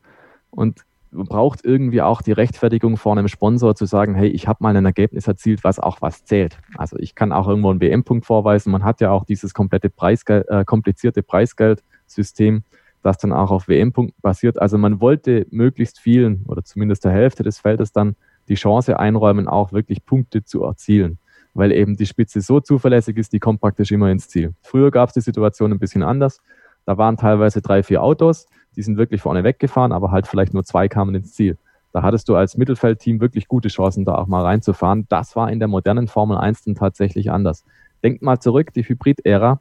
und 0.50 0.84
man 1.10 1.26
braucht 1.26 1.64
irgendwie 1.64 2.02
auch 2.02 2.20
die 2.20 2.32
Rechtfertigung 2.32 2.96
vor 2.96 3.12
einem 3.12 3.28
Sponsor 3.28 3.74
zu 3.74 3.86
sagen, 3.86 4.14
hey, 4.14 4.28
ich 4.28 4.46
habe 4.46 4.62
mal 4.62 4.76
ein 4.76 4.84
Ergebnis 4.84 5.26
erzielt, 5.26 5.64
was 5.64 5.78
auch 5.78 6.02
was 6.02 6.24
zählt. 6.24 6.58
Also 6.76 6.96
ich 6.98 7.14
kann 7.14 7.32
auch 7.32 7.48
irgendwo 7.48 7.70
einen 7.70 7.80
WM-Punkt 7.80 8.26
vorweisen. 8.26 8.70
Man 8.70 8.84
hat 8.84 9.00
ja 9.00 9.10
auch 9.10 9.24
dieses 9.24 9.54
komplette 9.54 9.88
Preisgeld, 9.88 10.46
äh, 10.48 10.64
komplizierte 10.64 11.22
Preisgeldsystem, 11.22 12.64
das 13.02 13.18
dann 13.18 13.32
auch 13.32 13.50
auf 13.50 13.66
WM-Punkten 13.66 14.20
basiert. 14.20 14.60
Also 14.60 14.78
man 14.78 15.00
wollte 15.00 15.46
möglichst 15.50 15.98
vielen 15.98 16.44
oder 16.46 16.62
zumindest 16.64 17.04
der 17.04 17.12
Hälfte 17.12 17.42
des 17.42 17.60
Feldes 17.60 17.92
dann 17.92 18.16
die 18.48 18.54
Chance 18.54 18.98
einräumen, 18.98 19.48
auch 19.48 19.72
wirklich 19.72 20.04
Punkte 20.04 20.44
zu 20.44 20.64
erzielen 20.64 21.18
weil 21.56 21.72
eben 21.72 21.96
die 21.96 22.06
Spitze 22.06 22.40
so 22.40 22.60
zuverlässig 22.60 23.16
ist, 23.16 23.32
die 23.32 23.38
kommt 23.38 23.60
praktisch 23.60 23.90
immer 23.90 24.10
ins 24.10 24.28
Ziel. 24.28 24.52
Früher 24.62 24.90
gab 24.90 25.08
es 25.08 25.14
die 25.14 25.20
Situation 25.20 25.72
ein 25.72 25.78
bisschen 25.78 26.02
anders. 26.02 26.40
Da 26.84 26.98
waren 26.98 27.16
teilweise 27.16 27.62
drei, 27.62 27.82
vier 27.82 28.02
Autos, 28.02 28.46
die 28.76 28.82
sind 28.82 28.98
wirklich 28.98 29.22
vorne 29.22 29.42
weggefahren, 29.42 29.92
aber 29.92 30.10
halt 30.10 30.26
vielleicht 30.26 30.54
nur 30.54 30.64
zwei 30.64 30.86
kamen 30.88 31.14
ins 31.14 31.32
Ziel. 31.34 31.56
Da 31.92 32.02
hattest 32.02 32.28
du 32.28 32.36
als 32.36 32.58
Mittelfeldteam 32.58 33.20
wirklich 33.20 33.48
gute 33.48 33.68
Chancen, 33.68 34.04
da 34.04 34.16
auch 34.16 34.26
mal 34.26 34.42
reinzufahren. 34.42 35.06
Das 35.08 35.34
war 35.34 35.50
in 35.50 35.58
der 35.58 35.68
modernen 35.68 36.08
Formel 36.08 36.36
1 36.36 36.64
dann 36.64 36.74
tatsächlich 36.74 37.30
anders. 37.30 37.64
Denkt 38.04 38.22
mal 38.22 38.38
zurück, 38.38 38.72
die 38.74 38.82
Hybrid-Ära. 38.82 39.60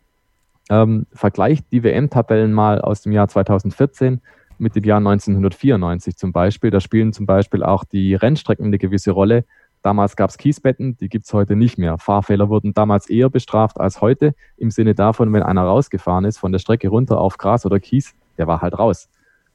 Ähm, 0.69 1.05
vergleicht 1.13 1.71
die 1.71 1.83
WM-Tabellen 1.83 2.51
mal 2.51 2.81
aus 2.81 3.01
dem 3.01 3.13
Jahr 3.13 3.29
2014 3.29 4.19
mit 4.57 4.75
dem 4.75 4.83
Jahr 4.83 4.97
1994 4.97 6.17
zum 6.17 6.33
Beispiel. 6.33 6.71
Da 6.71 6.81
spielen 6.81 7.13
zum 7.13 7.25
Beispiel 7.25 7.63
auch 7.63 7.85
die 7.85 8.15
Rennstrecken 8.15 8.65
eine 8.65 8.79
gewisse 8.79 9.11
Rolle. 9.11 9.45
Damals 9.85 10.15
gab 10.15 10.31
es 10.31 10.39
Kiesbetten, 10.39 10.97
die 10.97 11.09
gibt 11.09 11.27
es 11.27 11.33
heute 11.33 11.55
nicht 11.55 11.77
mehr. 11.77 11.99
Fahrfehler 11.99 12.49
wurden 12.49 12.73
damals 12.73 13.07
eher 13.07 13.29
bestraft 13.29 13.79
als 13.79 14.01
heute, 14.01 14.33
im 14.57 14.71
Sinne 14.71 14.95
davon, 14.95 15.31
wenn 15.31 15.43
einer 15.43 15.61
rausgefahren 15.61 16.25
ist 16.25 16.39
von 16.39 16.51
der 16.51 16.57
Strecke 16.57 16.87
runter 16.87 17.21
auf 17.21 17.37
Gras 17.37 17.67
oder 17.67 17.79
Kies, 17.79 18.15
der 18.39 18.47
war 18.47 18.63
halt 18.63 18.79
raus. 18.79 19.09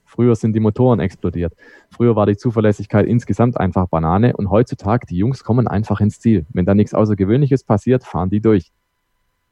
Früher 0.04 0.36
sind 0.36 0.52
die 0.52 0.60
Motoren 0.60 1.00
explodiert. 1.00 1.54
Früher 1.90 2.14
war 2.14 2.26
die 2.26 2.36
Zuverlässigkeit 2.36 3.06
insgesamt 3.06 3.58
einfach 3.58 3.88
Banane 3.88 4.36
und 4.36 4.50
heutzutage, 4.50 5.04
die 5.04 5.16
Jungs 5.16 5.42
kommen 5.42 5.66
einfach 5.66 6.00
ins 6.00 6.20
Ziel. 6.20 6.46
Wenn 6.50 6.64
da 6.64 6.76
nichts 6.76 6.94
Außergewöhnliches 6.94 7.64
passiert, 7.64 8.04
fahren 8.04 8.30
die 8.30 8.40
durch. 8.40 8.70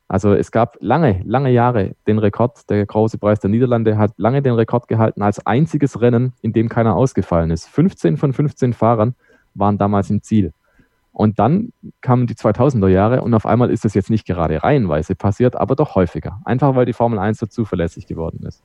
Also 0.07 0.33
es 0.33 0.53
gab 0.53 0.77
lange, 0.79 1.23
lange 1.25 1.51
Jahre 1.51 1.97
den 2.07 2.21
Rekord, 2.21 2.71
der 2.71 2.87
große 2.87 3.19
Preis 3.19 3.41
der 3.41 3.51
Niederlande 3.51 3.99
hat 3.99 4.13
lange 4.17 4.43
den 4.43 4.55
Rekord 4.55 4.87
gehalten 4.87 5.23
als 5.23 5.45
einziges 5.45 6.01
Rennen, 6.01 6.35
in 6.41 6.53
dem 6.53 6.69
keiner 6.69 6.95
ausgefallen 6.95 7.51
ist. 7.51 7.67
15 7.69 8.17
von 8.17 8.33
15 8.33 8.75
Fahrern 8.75 9.17
waren 9.55 9.77
damals 9.77 10.09
im 10.11 10.23
Ziel. 10.23 10.53
Und 11.19 11.41
dann 11.41 11.73
kamen 12.01 12.29
die 12.29 12.37
2000er 12.37 12.87
Jahre 12.87 13.23
und 13.23 13.35
auf 13.35 13.45
einmal 13.45 13.71
ist 13.71 13.85
das 13.85 13.95
jetzt 13.95 14.09
nicht 14.09 14.25
gerade 14.25 14.63
reihenweise 14.63 15.17
passiert, 15.17 15.57
aber 15.57 15.75
doch 15.75 15.97
häufiger. 15.97 16.41
Einfach 16.45 16.77
weil 16.77 16.87
die 16.87 16.93
Formel 16.93 17.19
1 17.19 17.39
so 17.39 17.47
zuverlässig 17.47 18.07
geworden 18.07 18.47
ist. 18.47 18.63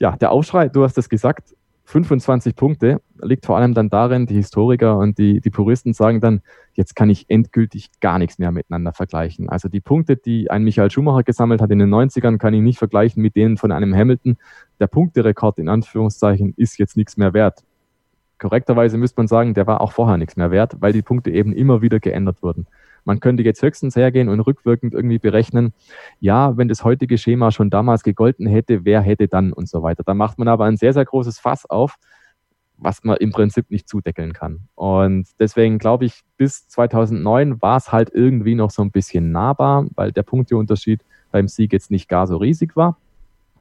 Ja, 0.00 0.16
der 0.16 0.32
Aufschrei, 0.32 0.68
du 0.68 0.82
hast 0.82 0.98
es 0.98 1.08
gesagt, 1.08 1.54
25 1.84 2.56
Punkte 2.56 3.00
liegt 3.22 3.46
vor 3.46 3.56
allem 3.56 3.72
dann 3.72 3.88
darin, 3.88 4.26
die 4.26 4.34
Historiker 4.34 4.98
und 4.98 5.16
die, 5.16 5.40
die 5.40 5.50
Puristen 5.50 5.92
sagen 5.92 6.20
dann, 6.20 6.40
jetzt 6.74 6.96
kann 6.96 7.08
ich 7.08 7.26
endgültig 7.30 7.92
gar 8.00 8.18
nichts 8.18 8.40
mehr 8.40 8.50
miteinander 8.50 8.92
vergleichen. 8.92 9.48
Also 9.48 9.68
die 9.68 9.80
Punkte, 9.80 10.16
die 10.16 10.50
ein 10.50 10.64
Michael 10.64 10.90
Schumacher 10.90 11.22
gesammelt 11.22 11.60
hat 11.60 11.70
in 11.70 11.78
den 11.78 11.94
90ern, 11.94 12.38
kann 12.38 12.52
ich 12.52 12.62
nicht 12.62 12.78
vergleichen 12.78 13.22
mit 13.22 13.36
denen 13.36 13.58
von 13.58 13.70
einem 13.70 13.94
Hamilton. 13.94 14.38
Der 14.80 14.88
Punkterekord 14.88 15.60
in 15.60 15.68
Anführungszeichen 15.68 16.52
ist 16.56 16.80
jetzt 16.80 16.96
nichts 16.96 17.16
mehr 17.16 17.32
wert 17.32 17.62
korrekterweise 18.38 18.98
müsste 18.98 19.20
man 19.20 19.28
sagen, 19.28 19.54
der 19.54 19.66
war 19.66 19.80
auch 19.80 19.92
vorher 19.92 20.16
nichts 20.16 20.36
mehr 20.36 20.50
wert, 20.50 20.76
weil 20.80 20.92
die 20.92 21.02
Punkte 21.02 21.30
eben 21.30 21.52
immer 21.52 21.82
wieder 21.82 22.00
geändert 22.00 22.42
wurden. 22.42 22.66
Man 23.04 23.20
könnte 23.20 23.42
jetzt 23.42 23.62
höchstens 23.62 23.96
hergehen 23.96 24.28
und 24.28 24.40
rückwirkend 24.40 24.92
irgendwie 24.92 25.18
berechnen, 25.18 25.72
ja, 26.20 26.56
wenn 26.56 26.68
das 26.68 26.84
heutige 26.84 27.16
Schema 27.16 27.50
schon 27.50 27.70
damals 27.70 28.02
gegolten 28.02 28.46
hätte, 28.46 28.84
wer 28.84 29.00
hätte 29.00 29.28
dann 29.28 29.52
und 29.52 29.68
so 29.68 29.82
weiter. 29.82 30.02
Da 30.04 30.14
macht 30.14 30.38
man 30.38 30.48
aber 30.48 30.66
ein 30.66 30.76
sehr, 30.76 30.92
sehr 30.92 31.04
großes 31.04 31.38
Fass 31.38 31.64
auf, 31.64 31.96
was 32.76 33.02
man 33.04 33.16
im 33.16 33.32
Prinzip 33.32 33.70
nicht 33.70 33.88
zudeckeln 33.88 34.32
kann. 34.32 34.68
Und 34.74 35.26
deswegen 35.38 35.78
glaube 35.78 36.04
ich, 36.04 36.22
bis 36.36 36.68
2009 36.68 37.62
war 37.62 37.78
es 37.78 37.92
halt 37.92 38.10
irgendwie 38.12 38.54
noch 38.54 38.70
so 38.70 38.82
ein 38.82 38.90
bisschen 38.90 39.32
nahbar, 39.32 39.86
weil 39.94 40.12
der 40.12 40.22
Punkteunterschied 40.22 41.02
beim 41.30 41.48
Sieg 41.48 41.72
jetzt 41.72 41.90
nicht 41.90 42.08
gar 42.08 42.26
so 42.26 42.36
riesig 42.36 42.76
war. 42.76 42.98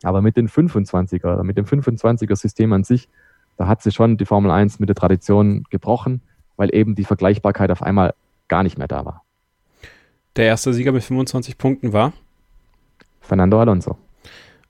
Aber 0.04 0.22
mit 0.22 0.38
den 0.38 0.48
25er, 0.48 1.44
mit 1.44 1.58
dem 1.58 1.66
25er 1.66 2.36
System 2.36 2.74
an 2.74 2.84
sich 2.84 3.10
da 3.58 3.68
hat 3.68 3.82
sie 3.82 3.92
schon 3.92 4.18
die 4.18 4.26
Formel 4.26 4.52
1 4.52 4.80
mit 4.80 4.90
der 4.90 4.96
Tradition 4.96 5.64
gebrochen, 5.70 6.22
weil 6.56 6.74
eben 6.74 6.96
die 6.96 7.04
Vergleichbarkeit 7.04 7.72
auf 7.72 7.82
einmal 7.82 8.14
gar 8.48 8.64
nicht 8.64 8.78
mehr 8.78 8.88
da 8.88 9.06
war. 9.06 9.24
Der 10.36 10.46
erste 10.46 10.74
Sieger 10.74 10.92
mit 10.92 11.04
25 11.04 11.58
Punkten 11.58 11.94
war? 11.94 12.14
Fernando 13.22 13.60
Alonso. 13.60 13.98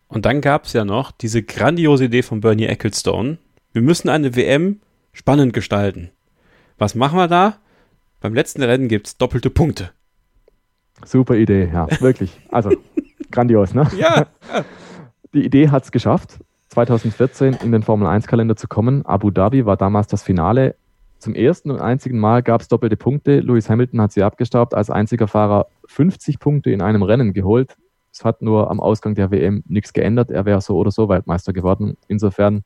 Und 0.07 0.25
dann 0.25 0.39
gab 0.41 0.65
es 0.65 0.73
ja 0.73 0.85
noch 0.85 1.11
diese 1.11 1.43
grandiose 1.43 2.05
Idee 2.05 2.23
von 2.23 2.39
Bernie 2.39 2.65
Ecclestone. 2.65 3.37
Wir 3.73 3.81
müssen 3.81 4.09
eine 4.09 4.35
WM 4.35 4.79
spannend 5.11 5.53
gestalten. 5.53 6.09
Was 6.77 6.95
machen 6.95 7.17
wir 7.17 7.27
da? 7.27 7.57
Beim 8.21 8.33
letzten 8.33 8.63
Rennen 8.63 8.87
gibt 8.87 9.07
es 9.07 9.17
doppelte 9.17 9.49
Punkte. 9.49 9.91
Super 11.05 11.35
Idee, 11.35 11.69
ja, 11.71 11.87
wirklich. 12.01 12.39
Also, 12.49 12.71
grandios, 13.31 13.73
ne? 13.73 13.87
Ja. 13.97 14.27
Die 15.33 15.45
Idee 15.45 15.69
hat 15.69 15.83
es 15.83 15.91
geschafft. 15.91 16.39
2014 16.69 17.57
in 17.63 17.71
den 17.71 17.83
Formel 17.83 18.07
1-Kalender 18.07 18.55
zu 18.55 18.67
kommen. 18.67 19.05
Abu 19.05 19.31
Dhabi 19.31 19.65
war 19.65 19.77
damals 19.77 20.07
das 20.07 20.23
Finale. 20.23 20.75
zum 21.19 21.33
ersten 21.33 21.71
und 21.71 21.79
einzigen 21.79 22.19
Mal 22.19 22.43
gab 22.43 22.61
es 22.61 22.67
doppelte 22.67 22.95
Punkte. 22.97 23.39
Lewis 23.39 23.69
Hamilton 23.69 24.01
hat 24.01 24.11
sie 24.11 24.23
abgestaubt, 24.23 24.75
als 24.75 24.89
einziger 24.89 25.27
Fahrer 25.27 25.67
50 25.87 26.39
Punkte 26.39 26.69
in 26.69 26.81
einem 26.81 27.01
Rennen 27.01 27.33
geholt. 27.33 27.75
Es 28.11 28.23
hat 28.23 28.41
nur 28.41 28.69
am 28.69 28.79
Ausgang 28.79 29.15
der 29.15 29.31
WM 29.31 29.63
nichts 29.67 29.93
geändert. 29.93 30.29
Er 30.29 30.45
wäre 30.45 30.61
so 30.61 30.77
oder 30.77 30.91
so 30.91 31.09
Weltmeister 31.09 31.53
geworden. 31.53 31.97
Insofern 32.07 32.63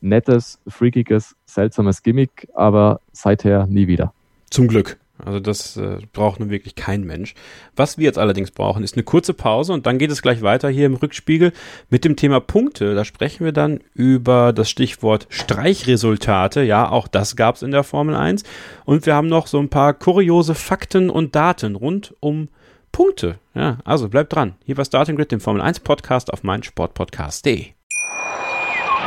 nettes, 0.00 0.60
freakiges, 0.66 1.36
seltsames 1.46 2.02
Gimmick, 2.02 2.48
aber 2.54 3.00
seither 3.12 3.66
nie 3.66 3.86
wieder. 3.86 4.12
Zum 4.50 4.68
Glück. 4.68 4.98
Also 5.24 5.40
das 5.40 5.76
äh, 5.76 5.98
braucht 6.12 6.40
nun 6.40 6.50
wirklich 6.50 6.74
kein 6.74 7.04
Mensch. 7.04 7.34
Was 7.76 7.98
wir 7.98 8.04
jetzt 8.04 8.18
allerdings 8.18 8.50
brauchen, 8.50 8.82
ist 8.82 8.94
eine 8.94 9.04
kurze 9.04 9.34
Pause 9.34 9.72
und 9.72 9.86
dann 9.86 9.98
geht 9.98 10.10
es 10.10 10.22
gleich 10.22 10.42
weiter 10.42 10.68
hier 10.68 10.86
im 10.86 10.94
Rückspiegel 10.94 11.52
mit 11.88 12.04
dem 12.04 12.16
Thema 12.16 12.40
Punkte. 12.40 12.94
Da 12.94 13.04
sprechen 13.04 13.44
wir 13.44 13.52
dann 13.52 13.80
über 13.94 14.52
das 14.52 14.70
Stichwort 14.70 15.26
Streichresultate. 15.30 16.62
Ja, 16.62 16.90
auch 16.90 17.08
das 17.08 17.36
gab 17.36 17.56
es 17.56 17.62
in 17.62 17.70
der 17.70 17.84
Formel 17.84 18.14
1. 18.14 18.42
Und 18.84 19.06
wir 19.06 19.14
haben 19.14 19.28
noch 19.28 19.46
so 19.46 19.58
ein 19.58 19.68
paar 19.68 19.94
kuriose 19.94 20.54
Fakten 20.54 21.10
und 21.10 21.34
Daten 21.34 21.76
rund 21.76 22.14
um 22.20 22.48
Punkte. 22.92 23.38
Ja, 23.54 23.78
also 23.84 24.08
bleibt 24.08 24.34
dran. 24.34 24.54
Hier 24.64 24.76
war 24.76 24.84
Starting 24.84 25.16
Grid, 25.16 25.32
dem 25.32 25.40
Formel 25.40 25.62
1 25.62 25.80
Podcast 25.80 26.32
auf 26.32 26.42
meinsportpodcast.de. 26.42 27.79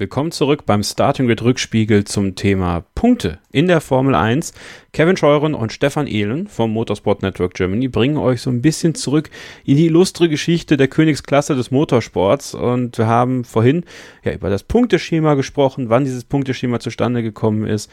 Willkommen 0.00 0.32
zurück 0.32 0.64
beim 0.64 0.82
Starting 0.82 1.26
Grid 1.26 1.42
Rückspiegel 1.42 2.04
zum 2.04 2.34
Thema 2.34 2.84
Punkte 2.94 3.38
in 3.52 3.68
der 3.68 3.82
Formel 3.82 4.14
1. 4.14 4.54
Kevin 4.94 5.18
Scheuren 5.18 5.52
und 5.52 5.74
Stefan 5.74 6.06
Ehlen 6.06 6.48
vom 6.48 6.72
Motorsport 6.72 7.20
Network 7.20 7.52
Germany 7.52 7.88
bringen 7.88 8.16
euch 8.16 8.40
so 8.40 8.48
ein 8.48 8.62
bisschen 8.62 8.94
zurück 8.94 9.28
in 9.62 9.76
die 9.76 9.84
illustre 9.84 10.30
Geschichte 10.30 10.78
der 10.78 10.88
Königsklasse 10.88 11.54
des 11.54 11.70
Motorsports 11.70 12.54
und 12.54 12.96
wir 12.96 13.08
haben 13.08 13.44
vorhin 13.44 13.84
ja 14.24 14.32
über 14.32 14.48
das 14.48 14.62
Punkteschema 14.62 15.34
gesprochen, 15.34 15.90
wann 15.90 16.06
dieses 16.06 16.24
Punkteschema 16.24 16.80
zustande 16.80 17.22
gekommen 17.22 17.66
ist 17.66 17.90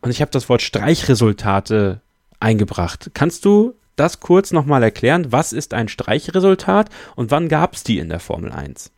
und 0.00 0.10
ich 0.10 0.22
habe 0.22 0.30
das 0.30 0.48
Wort 0.48 0.62
Streichresultate 0.62 2.00
eingebracht. 2.40 3.10
Kannst 3.12 3.44
du 3.44 3.74
das 3.96 4.20
kurz 4.20 4.52
nochmal 4.52 4.82
erklären? 4.82 5.32
Was 5.32 5.52
ist 5.52 5.74
ein 5.74 5.88
Streichresultat 5.88 6.88
und 7.14 7.30
wann 7.30 7.48
gab 7.48 7.74
es 7.74 7.84
die 7.84 7.98
in 7.98 8.08
der 8.08 8.20
Formel 8.20 8.52
1? 8.52 8.90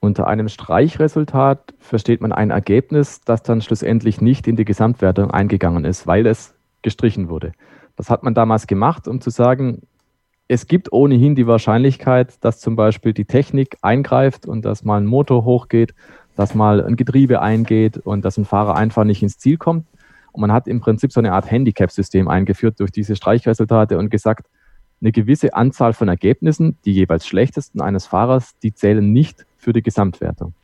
Unter 0.00 0.28
einem 0.28 0.48
Streichresultat 0.48 1.74
versteht 1.80 2.20
man 2.20 2.32
ein 2.32 2.50
Ergebnis, 2.50 3.20
das 3.22 3.42
dann 3.42 3.60
schlussendlich 3.60 4.20
nicht 4.20 4.46
in 4.46 4.54
die 4.54 4.64
Gesamtwertung 4.64 5.30
eingegangen 5.32 5.84
ist, 5.84 6.06
weil 6.06 6.26
es 6.26 6.54
gestrichen 6.82 7.28
wurde. 7.28 7.52
Das 7.96 8.08
hat 8.08 8.22
man 8.22 8.32
damals 8.32 8.68
gemacht, 8.68 9.08
um 9.08 9.20
zu 9.20 9.30
sagen, 9.30 9.82
es 10.46 10.66
gibt 10.66 10.92
ohnehin 10.92 11.34
die 11.34 11.46
Wahrscheinlichkeit, 11.46 12.42
dass 12.42 12.60
zum 12.60 12.76
Beispiel 12.76 13.12
die 13.12 13.24
Technik 13.24 13.76
eingreift 13.82 14.46
und 14.46 14.64
dass 14.64 14.84
mal 14.84 14.98
ein 14.98 15.06
Motor 15.06 15.44
hochgeht, 15.44 15.94
dass 16.36 16.54
mal 16.54 16.82
ein 16.82 16.94
Getriebe 16.94 17.42
eingeht 17.42 17.98
und 17.98 18.24
dass 18.24 18.38
ein 18.38 18.44
Fahrer 18.44 18.76
einfach 18.76 19.02
nicht 19.02 19.22
ins 19.22 19.38
Ziel 19.38 19.56
kommt. 19.56 19.86
Und 20.30 20.40
man 20.40 20.52
hat 20.52 20.68
im 20.68 20.80
Prinzip 20.80 21.12
so 21.12 21.20
eine 21.20 21.32
Art 21.32 21.50
Handicap-System 21.50 22.28
eingeführt 22.28 22.78
durch 22.78 22.92
diese 22.92 23.16
Streichresultate 23.16 23.98
und 23.98 24.10
gesagt, 24.10 24.46
eine 25.00 25.12
gewisse 25.12 25.54
Anzahl 25.54 25.92
von 25.92 26.08
Ergebnissen, 26.08 26.78
die 26.84 26.92
jeweils 26.92 27.26
schlechtesten 27.26 27.80
eines 27.80 28.06
Fahrers, 28.06 28.56
die 28.62 28.72
zählen 28.72 29.12
nicht 29.12 29.44
für 29.58 29.72
die 29.72 29.82
Gesamtwertung. 29.82 30.54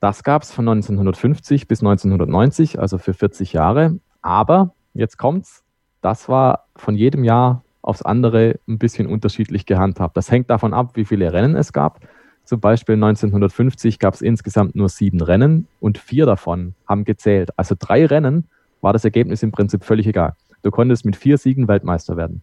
Das 0.00 0.22
gab 0.22 0.42
es 0.42 0.52
von 0.52 0.68
1950 0.68 1.66
bis 1.66 1.80
1990, 1.80 2.78
also 2.78 2.98
für 2.98 3.14
40 3.14 3.54
Jahre. 3.54 3.98
Aber 4.20 4.74
jetzt 4.92 5.16
kommt's, 5.16 5.64
das 6.02 6.28
war 6.28 6.66
von 6.76 6.94
jedem 6.94 7.24
Jahr 7.24 7.62
aufs 7.80 8.02
andere 8.02 8.58
ein 8.68 8.78
bisschen 8.78 9.06
unterschiedlich 9.06 9.64
gehandhabt. 9.64 10.16
Das 10.16 10.30
hängt 10.30 10.50
davon 10.50 10.74
ab, 10.74 10.90
wie 10.94 11.04
viele 11.04 11.32
Rennen 11.32 11.56
es 11.56 11.72
gab. 11.72 12.00
Zum 12.44 12.60
Beispiel 12.60 12.94
1950 12.96 13.98
gab 13.98 14.12
es 14.12 14.20
insgesamt 14.20 14.74
nur 14.74 14.90
sieben 14.90 15.22
Rennen 15.22 15.66
und 15.80 15.96
vier 15.96 16.26
davon 16.26 16.74
haben 16.86 17.04
gezählt. 17.04 17.50
Also 17.56 17.74
drei 17.78 18.04
Rennen 18.04 18.48
war 18.82 18.92
das 18.92 19.04
Ergebnis 19.04 19.42
im 19.42 19.52
Prinzip 19.52 19.84
völlig 19.84 20.06
egal. 20.06 20.34
Du 20.62 20.70
konntest 20.70 21.06
mit 21.06 21.16
vier 21.16 21.38
Siegen 21.38 21.68
Weltmeister 21.68 22.16
werden. 22.16 22.42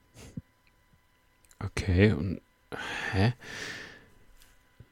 Okay, 1.63 2.13
und 2.13 2.41
hä? 3.11 3.33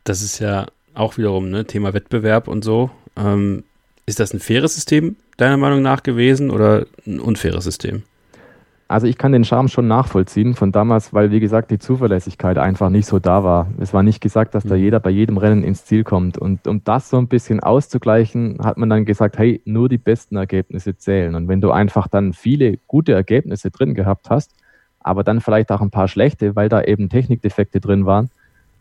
Das 0.03 0.21
ist 0.21 0.39
ja 0.39 0.67
auch 0.99 1.17
wiederum 1.17 1.49
ne, 1.49 1.65
Thema 1.65 1.93
Wettbewerb 1.93 2.47
und 2.47 2.63
so. 2.63 2.91
Ähm, 3.17 3.63
ist 4.05 4.19
das 4.19 4.33
ein 4.33 4.39
faires 4.39 4.75
System 4.75 5.15
deiner 5.37 5.57
Meinung 5.57 5.81
nach 5.81 6.03
gewesen 6.03 6.51
oder 6.51 6.85
ein 7.05 7.19
unfaires 7.19 7.63
System? 7.63 8.03
Also 8.87 9.05
ich 9.05 9.19
kann 9.19 9.31
den 9.31 9.43
Charme 9.43 9.67
schon 9.67 9.87
nachvollziehen 9.87 10.55
von 10.55 10.71
damals, 10.71 11.13
weil 11.13 11.29
wie 11.29 11.39
gesagt 11.39 11.69
die 11.69 11.77
Zuverlässigkeit 11.77 12.57
einfach 12.57 12.89
nicht 12.89 13.05
so 13.05 13.19
da 13.19 13.43
war. 13.43 13.67
Es 13.79 13.93
war 13.93 14.01
nicht 14.01 14.19
gesagt, 14.19 14.55
dass 14.55 14.63
da 14.63 14.75
mhm. 14.75 14.81
jeder 14.81 14.99
bei 14.99 15.11
jedem 15.11 15.37
Rennen 15.37 15.63
ins 15.63 15.85
Ziel 15.85 16.03
kommt. 16.03 16.39
Und 16.39 16.67
um 16.67 16.83
das 16.83 17.11
so 17.11 17.17
ein 17.17 17.27
bisschen 17.27 17.59
auszugleichen, 17.59 18.57
hat 18.63 18.77
man 18.77 18.89
dann 18.89 19.05
gesagt, 19.05 19.37
hey, 19.37 19.61
nur 19.63 19.89
die 19.89 19.99
besten 19.99 20.37
Ergebnisse 20.37 20.97
zählen. 20.97 21.35
Und 21.35 21.47
wenn 21.47 21.61
du 21.61 21.69
einfach 21.69 22.07
dann 22.07 22.33
viele 22.33 22.79
gute 22.87 23.13
Ergebnisse 23.13 23.69
drin 23.69 23.93
gehabt 23.93 24.31
hast, 24.31 24.55
aber 24.99 25.23
dann 25.23 25.39
vielleicht 25.39 25.71
auch 25.71 25.81
ein 25.81 25.91
paar 25.91 26.07
schlechte, 26.07 26.55
weil 26.55 26.67
da 26.67 26.81
eben 26.81 27.09
Technikdefekte 27.09 27.79
drin 27.79 28.07
waren, 28.07 28.31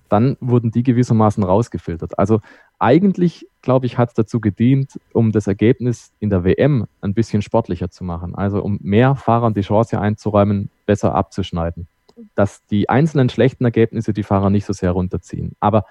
dann 0.08 0.36
wurden 0.40 0.70
die 0.70 0.82
gewissermaßen 0.82 1.42
rausgefiltert. 1.42 2.18
Also 2.18 2.40
eigentlich, 2.78 3.46
glaube 3.62 3.86
ich, 3.86 3.98
hat 3.98 4.10
es 4.10 4.14
dazu 4.14 4.40
gedient, 4.40 4.98
um 5.12 5.32
das 5.32 5.46
Ergebnis 5.46 6.12
in 6.20 6.30
der 6.30 6.44
WM 6.44 6.86
ein 7.00 7.14
bisschen 7.14 7.42
sportlicher 7.42 7.90
zu 7.90 8.04
machen. 8.04 8.34
Also 8.34 8.62
um 8.62 8.78
mehr 8.82 9.14
Fahrern 9.14 9.54
die 9.54 9.62
Chance 9.62 10.00
einzuräumen, 10.00 10.70
besser 10.86 11.14
abzuschneiden. 11.14 11.86
Dass 12.34 12.64
die 12.66 12.88
einzelnen 12.88 13.28
schlechten 13.28 13.64
Ergebnisse 13.64 14.12
die 14.12 14.22
Fahrer 14.22 14.50
nicht 14.50 14.64
so 14.64 14.72
sehr 14.72 14.92
runterziehen. 14.92 15.52
Aber 15.60 15.84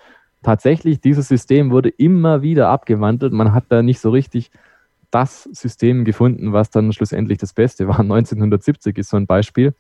tatsächlich, 0.44 1.02
dieses 1.02 1.28
System 1.28 1.72
wurde 1.72 1.90
immer 1.90 2.42
wieder 2.42 2.70
abgewandelt. 2.70 3.34
Man 3.34 3.54
hat 3.54 3.66
da 3.70 3.82
nicht 3.82 4.00
so 4.00 4.10
richtig 4.10 4.52
das 5.12 5.44
System 5.44 6.04
gefunden, 6.04 6.54
was 6.54 6.70
dann 6.70 6.92
schlussendlich 6.92 7.38
das 7.38 7.54
Beste 7.54 7.88
war. 7.88 8.00
1970 8.02 8.98
ist 8.98 9.10
so 9.10 9.18
ein 9.18 9.28
Beispiel 9.28 9.74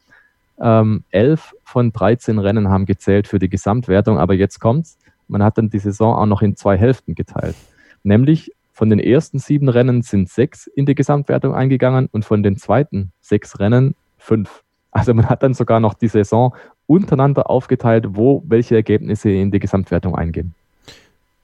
ähm, 0.61 1.03
elf 1.11 1.53
von 1.63 1.91
13 1.91 2.39
Rennen 2.39 2.69
haben 2.69 2.85
gezählt 2.85 3.27
für 3.27 3.39
die 3.39 3.49
Gesamtwertung, 3.49 4.17
aber 4.17 4.33
jetzt 4.33 4.59
kommt's. 4.59 4.97
Man 5.27 5.43
hat 5.43 5.57
dann 5.57 5.69
die 5.69 5.79
Saison 5.79 6.15
auch 6.15 6.25
noch 6.25 6.41
in 6.41 6.55
zwei 6.55 6.77
Hälften 6.77 7.15
geteilt. 7.15 7.55
Nämlich 8.03 8.51
von 8.71 8.89
den 8.89 8.99
ersten 8.99 9.39
sieben 9.39 9.69
Rennen 9.69 10.01
sind 10.03 10.29
sechs 10.29 10.67
in 10.67 10.85
die 10.85 10.95
Gesamtwertung 10.95 11.53
eingegangen 11.53 12.07
und 12.11 12.25
von 12.25 12.43
den 12.43 12.57
zweiten 12.57 13.11
sechs 13.21 13.59
Rennen 13.59 13.95
fünf. 14.17 14.63
Also 14.91 15.13
man 15.13 15.29
hat 15.29 15.43
dann 15.43 15.53
sogar 15.53 15.79
noch 15.79 15.93
die 15.93 16.07
Saison 16.07 16.55
untereinander 16.85 17.49
aufgeteilt, 17.49 18.05
wo 18.09 18.43
welche 18.47 18.75
Ergebnisse 18.75 19.29
in 19.29 19.51
die 19.51 19.59
Gesamtwertung 19.59 20.15
eingehen. 20.15 20.53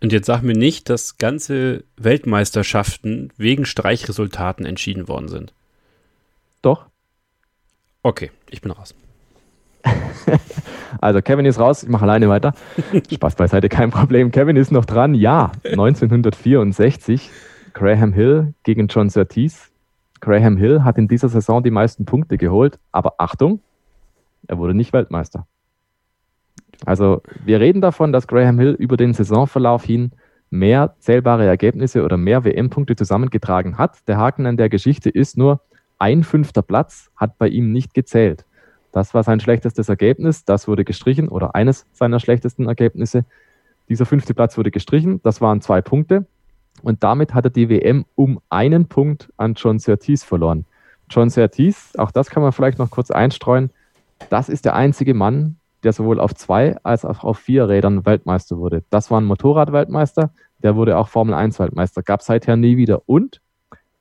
Und 0.01 0.11
jetzt 0.11 0.25
sag 0.25 0.41
mir 0.41 0.53
nicht, 0.53 0.89
dass 0.89 1.17
ganze 1.17 1.85
Weltmeisterschaften 1.97 3.31
wegen 3.37 3.65
Streichresultaten 3.65 4.65
entschieden 4.65 5.07
worden 5.07 5.27
sind. 5.27 5.53
Doch. 6.61 6.87
Okay, 8.01 8.31
ich 8.49 8.61
bin 8.61 8.71
raus. 8.71 8.93
also 11.01 11.21
Kevin 11.21 11.45
ist 11.45 11.59
raus, 11.59 11.83
ich 11.83 11.89
mache 11.89 12.03
alleine 12.03 12.29
weiter. 12.29 12.53
Spaß 13.11 13.35
beiseite, 13.35 13.69
kein 13.69 13.91
Problem. 13.91 14.31
Kevin 14.31 14.55
ist 14.55 14.71
noch 14.71 14.85
dran. 14.85 15.13
Ja, 15.13 15.51
1964, 15.65 17.29
Graham 17.73 18.13
Hill 18.13 18.53
gegen 18.63 18.87
John 18.87 19.09
Surtees. 19.09 19.71
Graham 20.19 20.57
Hill 20.57 20.83
hat 20.83 20.97
in 20.97 21.07
dieser 21.07 21.29
Saison 21.29 21.63
die 21.63 21.71
meisten 21.71 22.05
Punkte 22.05 22.37
geholt, 22.37 22.79
aber 22.91 23.15
Achtung, 23.17 23.59
er 24.47 24.57
wurde 24.57 24.73
nicht 24.73 24.93
Weltmeister. 24.93 25.47
Also 26.85 27.21
wir 27.43 27.59
reden 27.59 27.81
davon, 27.81 28.11
dass 28.13 28.27
Graham 28.27 28.59
Hill 28.59 28.71
über 28.71 28.97
den 28.97 29.13
Saisonverlauf 29.13 29.83
hin 29.83 30.11
mehr 30.49 30.95
zählbare 30.99 31.45
Ergebnisse 31.45 32.03
oder 32.03 32.15
mehr 32.15 32.45
WM-Punkte 32.45 32.95
zusammengetragen 32.95 33.77
hat. 33.77 34.07
Der 34.07 34.17
Haken 34.17 34.45
an 34.45 34.55
der 34.55 34.69
Geschichte 34.69 35.09
ist 35.09 35.37
nur, 35.37 35.61
ein 35.99 36.23
fünfter 36.23 36.61
Platz 36.61 37.09
hat 37.15 37.37
bei 37.37 37.47
ihm 37.47 37.71
nicht 37.71 37.93
gezählt. 37.93 38.45
Das 38.93 39.13
war 39.13 39.23
sein 39.23 39.41
schlechtestes 39.41 39.89
Ergebnis. 39.89 40.45
Das 40.45 40.67
wurde 40.69 40.85
gestrichen 40.85 41.27
oder 41.27 41.55
eines 41.55 41.85
seiner 41.91 42.21
schlechtesten 42.21 42.67
Ergebnisse. 42.67 43.25
Dieser 43.89 44.05
fünfte 44.05 44.33
Platz 44.33 44.57
wurde 44.57 44.71
gestrichen. 44.71 45.19
Das 45.23 45.41
waren 45.41 45.59
zwei 45.59 45.81
Punkte. 45.81 46.25
Und 46.81 47.03
damit 47.03 47.33
hat 47.33 47.45
er 47.45 47.49
die 47.49 47.69
WM 47.69 48.05
um 48.15 48.39
einen 48.49 48.87
Punkt 48.87 49.33
an 49.35 49.55
John 49.55 49.79
Surtees 49.79 50.23
verloren. 50.23 50.65
John 51.09 51.29
Surtees, 51.29 51.93
auch 51.97 52.11
das 52.11 52.29
kann 52.29 52.43
man 52.43 52.51
vielleicht 52.51 52.79
noch 52.79 52.89
kurz 52.89 53.11
einstreuen, 53.11 53.71
das 54.29 54.49
ist 54.49 54.65
der 54.65 54.75
einzige 54.75 55.13
Mann, 55.13 55.57
der 55.83 55.93
sowohl 55.93 56.19
auf 56.19 56.33
zwei 56.33 56.77
als 56.83 57.03
auch 57.03 57.23
auf 57.23 57.39
vier 57.39 57.67
Rädern 57.67 58.05
Weltmeister 58.05 58.57
wurde. 58.57 58.83
Das 58.89 59.11
war 59.11 59.19
ein 59.19 59.25
Motorradweltmeister, 59.25 60.31
der 60.61 60.75
wurde 60.75 60.97
auch 60.97 61.09
Formel 61.09 61.33
1 61.33 61.59
Weltmeister, 61.59 62.03
gab 62.03 62.21
seither 62.21 62.55
nie 62.55 62.77
wieder. 62.77 63.01
Und 63.05 63.41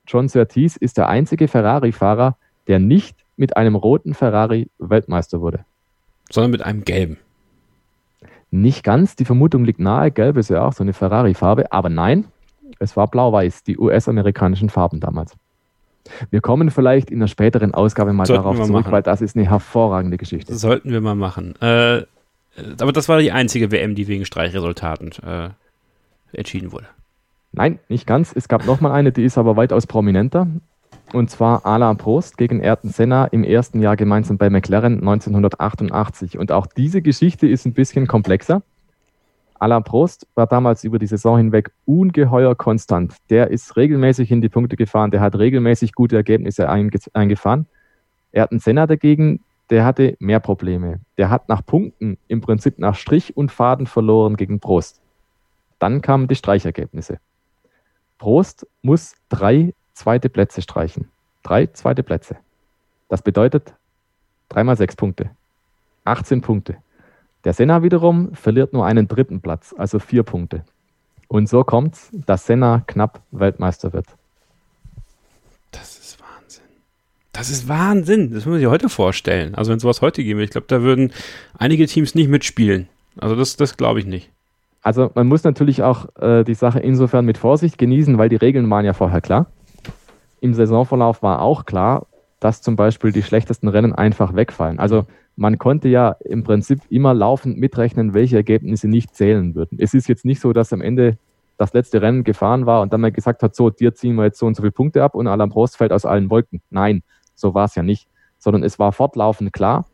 John 0.07 0.29
Surtees 0.29 0.77
ist 0.77 0.97
der 0.97 1.09
einzige 1.09 1.47
Ferrari-Fahrer, 1.47 2.37
der 2.67 2.79
nicht 2.79 3.22
mit 3.35 3.57
einem 3.57 3.75
roten 3.75 4.13
Ferrari 4.13 4.69
Weltmeister 4.77 5.41
wurde. 5.41 5.65
Sondern 6.29 6.51
mit 6.51 6.63
einem 6.63 6.83
gelben. 6.83 7.17
Nicht 8.51 8.83
ganz, 8.83 9.15
die 9.15 9.25
Vermutung 9.25 9.65
liegt 9.65 9.79
nahe, 9.79 10.11
gelb 10.11 10.37
ist 10.37 10.49
ja 10.49 10.63
auch 10.63 10.73
so 10.73 10.83
eine 10.83 10.93
Ferrari-Farbe, 10.93 11.71
aber 11.71 11.89
nein, 11.89 12.25
es 12.79 12.95
war 12.95 13.07
blau-weiß, 13.07 13.63
die 13.63 13.77
US-amerikanischen 13.77 14.69
Farben 14.69 14.99
damals. 14.99 15.35
Wir 16.29 16.41
kommen 16.41 16.69
vielleicht 16.69 17.09
in 17.09 17.17
einer 17.17 17.27
späteren 17.27 17.73
Ausgabe 17.73 18.13
mal 18.13 18.25
Sollten 18.25 18.43
darauf 18.43 18.57
zurück, 18.57 18.71
machen. 18.71 18.91
weil 18.91 19.03
das 19.03 19.21
ist 19.21 19.35
eine 19.35 19.49
hervorragende 19.49 20.17
Geschichte. 20.17 20.53
Sollten 20.53 20.91
wir 20.91 21.01
mal 21.01 21.15
machen. 21.15 21.55
Äh, 21.61 22.03
aber 22.79 22.91
das 22.91 23.09
war 23.09 23.19
die 23.19 23.31
einzige 23.31 23.71
WM, 23.71 23.95
die 23.95 24.07
wegen 24.07 24.25
Streichresultaten 24.25 25.11
äh, 25.25 25.49
entschieden 26.33 26.71
wurde. 26.71 26.87
Nein, 27.53 27.79
nicht 27.87 28.05
ganz. 28.05 28.33
Es 28.35 28.47
gab 28.47 28.65
nochmal 28.65 28.91
eine, 28.91 29.11
die 29.11 29.23
ist 29.23 29.37
aber 29.37 29.55
weitaus 29.55 29.87
prominenter. 29.87 30.47
Und 31.11 31.29
zwar 31.29 31.65
Alain 31.65 31.97
Prost 31.97 32.37
gegen 32.37 32.61
Ayrton 32.63 32.89
Senna 32.89 33.25
im 33.25 33.43
ersten 33.43 33.79
Jahr 33.79 33.95
gemeinsam 33.95 34.37
bei 34.37 34.49
McLaren 34.49 34.99
1988. 34.99 36.37
Und 36.37 36.51
auch 36.51 36.65
diese 36.65 37.01
Geschichte 37.01 37.47
ist 37.47 37.65
ein 37.65 37.73
bisschen 37.73 38.07
komplexer. 38.07 38.63
Alain 39.59 39.83
Prost 39.83 40.27
war 40.35 40.47
damals 40.47 40.83
über 40.83 40.99
die 40.99 41.07
Saison 41.07 41.37
hinweg 41.37 41.71
ungeheuer 41.85 42.55
konstant. 42.55 43.15
Der 43.29 43.51
ist 43.51 43.77
regelmäßig 43.77 44.31
in 44.31 44.41
die 44.41 44.49
Punkte 44.49 44.75
gefahren, 44.75 45.11
der 45.11 45.21
hat 45.21 45.37
regelmäßig 45.37 45.93
gute 45.93 46.15
Ergebnisse 46.15 46.67
eingefahren. 46.69 47.67
Ayrton 48.33 48.59
Senna 48.59 48.87
dagegen, 48.87 49.39
der 49.69 49.85
hatte 49.85 50.17
mehr 50.19 50.39
Probleme. 50.39 50.99
Der 51.17 51.29
hat 51.29 51.47
nach 51.47 51.65
Punkten 51.65 52.17
im 52.27 52.41
Prinzip 52.41 52.79
nach 52.79 52.95
Strich 52.95 53.37
und 53.37 53.51
Faden 53.51 53.87
verloren 53.87 54.35
gegen 54.35 54.59
Prost. 54.59 55.01
Dann 55.79 56.01
kamen 56.01 56.27
die 56.27 56.35
Streichergebnisse. 56.35 57.19
Prost 58.17 58.67
muss 58.81 59.15
drei 59.29 59.73
zweite 59.93 60.29
Plätze 60.29 60.61
streichen. 60.61 61.09
Drei 61.43 61.67
zweite 61.67 62.03
Plätze. 62.03 62.37
Das 63.09 63.21
bedeutet 63.21 63.73
dreimal 64.49 64.77
sechs 64.77 64.95
Punkte. 64.95 65.29
18 66.05 66.41
Punkte. 66.41 66.77
Der 67.43 67.53
Senna 67.53 67.83
wiederum 67.83 68.33
verliert 68.33 68.73
nur 68.73 68.85
einen 68.85 69.07
dritten 69.07 69.41
Platz, 69.41 69.75
also 69.77 69.99
vier 69.99 70.23
Punkte. 70.23 70.63
Und 71.27 71.49
so 71.49 71.63
kommt 71.63 71.95
es, 71.95 72.09
dass 72.11 72.45
Senna 72.45 72.83
knapp 72.87 73.21
Weltmeister 73.31 73.91
wird. 73.91 74.05
Das 75.71 75.97
ist 75.97 76.19
Wahnsinn. 76.21 76.63
Das 77.31 77.49
ist 77.49 77.67
Wahnsinn. 77.67 78.31
Das 78.31 78.45
muss 78.45 78.53
man 78.53 78.59
sich 78.59 78.67
heute 78.67 78.89
vorstellen. 78.89 79.55
Also 79.55 79.71
wenn 79.71 79.77
es 79.77 79.83
sowas 79.83 80.01
heute 80.01 80.23
gäbe, 80.23 80.43
ich 80.43 80.51
glaube, 80.51 80.67
da 80.67 80.81
würden 80.81 81.11
einige 81.57 81.85
Teams 81.87 82.15
nicht 82.15 82.29
mitspielen. 82.29 82.87
Also 83.17 83.35
das, 83.35 83.57
das 83.57 83.77
glaube 83.77 83.99
ich 83.99 84.05
nicht. 84.05 84.29
Also 84.81 85.11
man 85.15 85.27
muss 85.27 85.43
natürlich 85.43 85.81
auch 85.81 86.07
äh, 86.17 86.43
die 86.43 86.55
Sache 86.55 86.79
insofern 86.79 87.25
mit 87.25 87.37
Vorsicht 87.37 87.77
genießen, 87.77 88.17
weil 88.17 88.29
die 88.29 88.35
Regeln 88.35 88.69
waren 88.69 88.85
ja 88.85 88.93
vorher 88.93 89.21
klar. 89.21 89.47
Im 90.43 90.53
Saisonverlauf 90.53 91.23
war 91.23 91.41
auch 91.41 91.63
klar, 91.63 92.05
dass 92.41 92.61
zum 92.61 92.75
Beispiel 92.75 93.13
die 93.13 93.23
schlechtesten 93.23 93.69
Rennen 93.69 93.93
einfach 93.93 94.35
wegfallen. 94.35 94.77
Also 94.77 95.05
man 95.37 95.57
konnte 95.57 95.87
ja 95.87 96.17
im 96.19 96.43
Prinzip 96.43 96.81
immer 96.89 97.13
laufend 97.13 97.57
mitrechnen, 97.57 98.13
welche 98.13 98.35
Ergebnisse 98.35 98.89
nicht 98.89 99.15
zählen 99.15 99.55
würden. 99.55 99.77
Es 99.79 99.93
ist 99.93 100.09
jetzt 100.09 100.25
nicht 100.25 100.41
so, 100.41 100.51
dass 100.51 100.73
am 100.73 100.81
Ende 100.81 101.17
das 101.55 101.71
letzte 101.71 102.01
Rennen 102.01 102.25
gefahren 102.25 102.65
war 102.65 102.81
und 102.81 102.91
dann 102.91 102.99
mal 102.99 103.13
gesagt 103.13 103.41
hat, 103.41 103.55
so, 103.55 103.69
dir 103.69 103.93
ziehen 103.95 104.15
wir 104.15 104.25
jetzt 104.25 104.37
so 104.37 104.45
und 104.45 104.55
so 104.57 104.63
viele 104.63 104.73
Punkte 104.73 105.01
ab 105.01 105.15
und 105.15 105.27
Alain 105.27 105.49
Prost 105.49 105.77
fällt 105.77 105.93
aus 105.93 106.05
allen 106.05 106.29
Wolken. 106.29 106.61
Nein, 106.69 107.03
so 107.35 107.53
war 107.53 107.63
es 107.63 107.75
ja 107.75 107.83
nicht. 107.83 108.09
Sondern 108.37 108.63
es 108.63 108.77
war 108.77 108.91
fortlaufend 108.91 109.53
klar, 109.53 109.85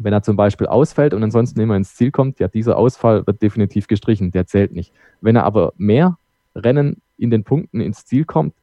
wenn 0.00 0.12
er 0.12 0.22
zum 0.22 0.36
Beispiel 0.36 0.68
ausfällt 0.68 1.14
und 1.14 1.24
ansonsten 1.24 1.58
immer 1.58 1.74
ins 1.74 1.96
Ziel 1.96 2.12
kommt, 2.12 2.38
ja, 2.38 2.46
dieser 2.46 2.76
Ausfall 2.76 3.26
wird 3.26 3.42
definitiv 3.42 3.88
gestrichen, 3.88 4.30
der 4.30 4.46
zählt 4.46 4.70
nicht. 4.70 4.92
Wenn 5.20 5.34
er 5.34 5.42
aber 5.42 5.72
mehr 5.76 6.16
Rennen 6.54 7.02
in 7.18 7.32
den 7.32 7.42
Punkten 7.42 7.80
ins 7.80 8.04
Ziel 8.06 8.24
kommt, 8.24 8.54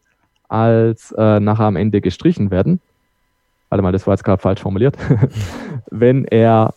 als 0.48 1.12
äh, 1.12 1.40
nachher 1.40 1.66
am 1.66 1.76
Ende 1.76 2.02
gestrichen 2.02 2.52
werden, 2.52 2.80
warte 3.70 3.82
mal, 3.82 3.92
das 3.92 4.08
war 4.08 4.14
jetzt 4.14 4.24
gerade 4.24 4.42
falsch 4.42 4.62
formuliert, 4.62 4.98
wenn 5.92 6.26
er 6.26 6.74